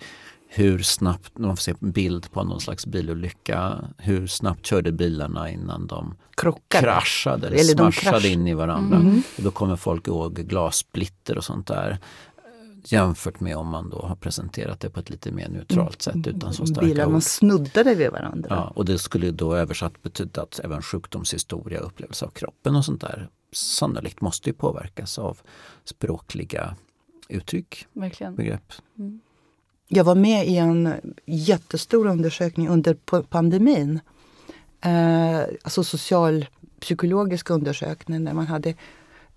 [0.52, 5.50] hur snabbt, man får se en bild på någon slags bilolycka, hur snabbt körde bilarna
[5.50, 6.84] innan de Krockade.
[6.84, 8.96] kraschade eller, eller smashade in i varandra.
[8.96, 9.22] Mm.
[9.36, 11.98] Och då kommer folk ihåg glassplitter och sånt där
[12.84, 16.54] jämfört med om man då har presenterat det på ett lite mer neutralt sätt utan
[16.54, 17.22] så starka Bilarna ord.
[17.22, 18.48] snuddade vid varandra.
[18.50, 23.00] Ja, och det skulle då översatt betyda att även sjukdomshistoria, upplevelse av kroppen och sånt
[23.00, 25.38] där sannolikt måste ju påverkas av
[25.84, 26.76] språkliga
[27.28, 28.34] uttryck, Verkligen.
[28.34, 28.72] begrepp.
[28.98, 29.20] Mm.
[29.88, 30.94] Jag var med i en
[31.26, 34.00] jättestor undersökning under pandemin.
[34.80, 38.74] Eh, alltså socialpsykologisk undersökning där man hade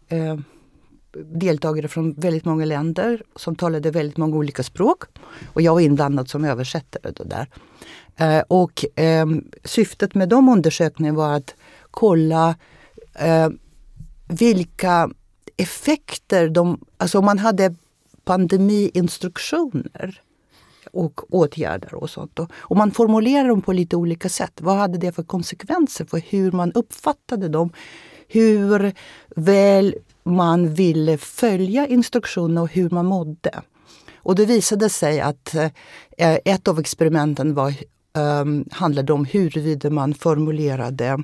[0.08, 0.38] eh,
[1.14, 5.04] deltagare från väldigt många länder som talade väldigt många olika språk.
[5.54, 7.12] Och jag var inblandad som översättare.
[7.16, 7.48] Då där.
[8.16, 9.26] Eh, och eh,
[9.64, 11.56] syftet med de undersökningarna var att
[11.92, 12.56] kolla
[13.14, 13.50] eh,
[14.28, 15.10] vilka
[15.58, 16.80] effekter de...
[16.98, 17.76] Alltså om man hade
[18.24, 20.22] pandemiinstruktioner
[20.92, 22.40] och åtgärder och sånt.
[22.54, 24.62] Och man formulerar dem på lite olika sätt.
[24.62, 27.70] Vad hade det för konsekvenser för hur man uppfattade dem?
[28.28, 28.94] Hur
[29.36, 33.62] väl man ville följa instruktionerna och hur man mådde.
[34.16, 35.72] Och det visade sig att eh,
[36.46, 37.74] ett av experimenten var,
[38.42, 41.18] um, handlade om huruvida man formulerade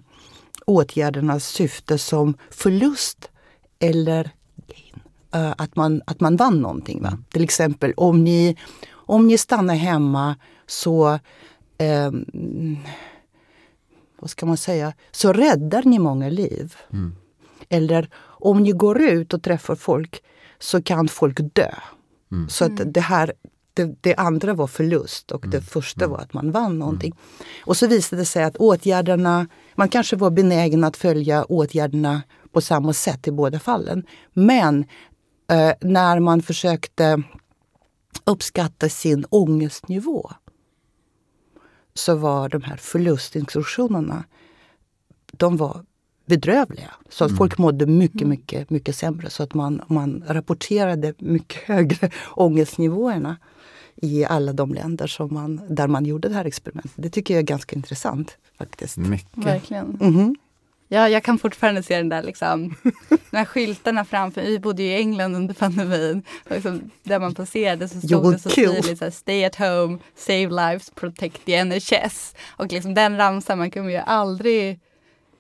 [0.65, 3.29] åtgärdernas syfte som förlust
[3.79, 4.31] eller
[4.67, 5.01] gain.
[5.35, 7.01] Uh, att, man, att man vann någonting.
[7.01, 7.17] Va?
[7.31, 8.57] Till exempel om ni,
[8.91, 10.35] om ni stannar hemma
[10.67, 11.19] så
[12.07, 12.77] um,
[14.19, 16.75] vad ska man säga, så räddar ni många liv.
[16.93, 17.15] Mm.
[17.69, 20.23] Eller om ni går ut och träffar folk
[20.59, 21.71] så kan folk dö.
[22.31, 22.49] Mm.
[22.49, 23.33] Så att det här
[23.73, 25.51] det, det, andra var förlust och mm.
[25.51, 26.11] det första mm.
[26.11, 27.15] var att man vann någonting.
[27.65, 32.61] Och så visade det sig att åtgärderna, man kanske var benägen att följa åtgärderna på
[32.61, 34.03] samma sätt i båda fallen.
[34.33, 34.85] Men
[35.51, 37.23] eh, när man försökte
[38.25, 40.31] uppskatta sin ångestnivå
[41.93, 44.23] så var de här förlustinstruktionerna
[45.31, 45.85] de var
[46.25, 46.91] bedrövliga.
[47.09, 47.37] Så att mm.
[47.37, 49.29] folk mådde mycket, mycket, mycket sämre.
[49.29, 53.37] Så att man, man rapporterade mycket högre ångestnivåerna
[53.95, 56.91] i alla de länder som man, där man gjorde det här experimentet.
[56.95, 58.37] Det tycker jag är ganska intressant.
[58.57, 58.97] faktiskt.
[58.97, 59.45] Mycket.
[59.45, 59.97] Verkligen.
[60.01, 60.35] Mm -hmm.
[60.91, 62.75] Ja, jag kan fortfarande se den där liksom,
[63.09, 64.41] de här skyltarna framför.
[64.41, 66.23] Vi bodde ju i England under pandemin.
[66.49, 70.47] Liksom, där man passerade så stod det så tydligt så här, Stay at home, save
[70.47, 72.35] lives, protect the NHS.
[72.49, 74.79] Och liksom den ramsan, man kommer ju aldrig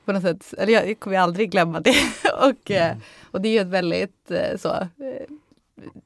[0.05, 1.95] på något sätt, eller jag, kommer aldrig glömma det.
[2.41, 2.97] och, mm.
[3.31, 5.25] och det är ju ett väldigt eh, så, eh,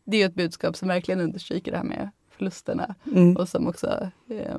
[0.03, 3.37] det är ju ett budskap som verkligen understryker det här med förlusterna mm.
[3.37, 4.57] och som också eh,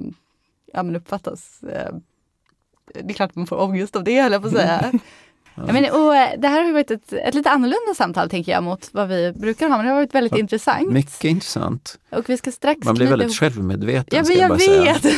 [0.72, 1.94] ja, men uppfattas eh,
[2.94, 4.92] det är klart att man får ångest av det, höll jag på att säga.
[5.56, 5.72] Ja.
[5.72, 8.88] Men, och, eh, det här har varit ett, ett lite annorlunda samtal tänker jag mot
[8.92, 10.90] vad vi brukar ha, men det har varit väldigt ja, intressant.
[10.90, 11.98] Mycket intressant.
[12.10, 13.36] Och vi ska strax Man blir väldigt ihop.
[13.36, 14.18] självmedveten.
[14.18, 15.04] Ja, men jag, jag vet!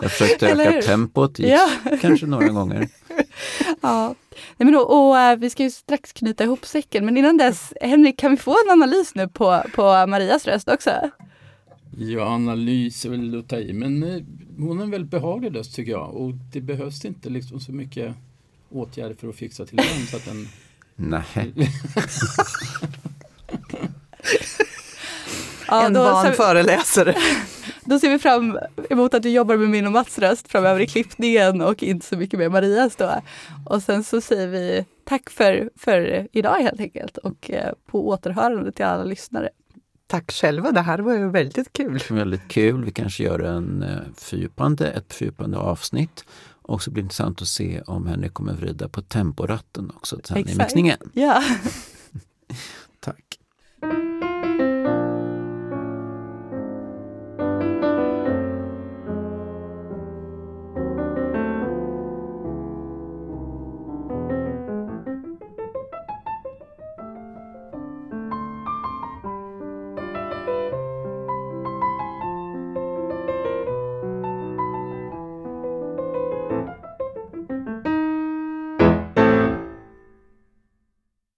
[0.00, 1.70] jag försökte öka tempot, ja.
[2.00, 2.88] kanske några gånger.
[3.80, 4.14] ja.
[4.56, 7.72] Nej, men då, och, uh, vi ska ju strax knyta ihop säcken, men innan dess,
[7.80, 10.90] Henrik, kan vi få en analys nu på, på Marias röst också?
[12.00, 14.22] Ja, analys är väl att ta i, men eh,
[14.58, 18.14] hon en väldigt behaglig röst tycker jag och det behövs inte liksom så mycket
[18.70, 20.48] åtgärder för att fixa till den så att den...
[20.96, 21.24] Nej.
[25.68, 27.14] ja, en van föreläsare.
[27.84, 28.58] Då ser vi fram
[28.90, 32.16] emot att du jobbar med min och Mats röst framöver i klippningen och inte så
[32.16, 33.22] mycket med Marias då.
[33.66, 38.72] Och sen så säger vi tack för, för idag helt enkelt och eh, på återhörande
[38.72, 39.48] till alla lyssnare.
[40.08, 42.02] Tack själva, det här var ju väldigt kul.
[42.10, 42.84] Väldigt kul.
[42.84, 46.24] Vi kanske gör en eh, fördjupande, ett fördjupande avsnitt.
[46.62, 50.38] Och så blir det intressant att se om Henrik kommer vrida på temporatten också sen
[50.38, 50.98] i mixningen.
[51.12, 51.42] Ja.
[53.00, 53.38] Tack.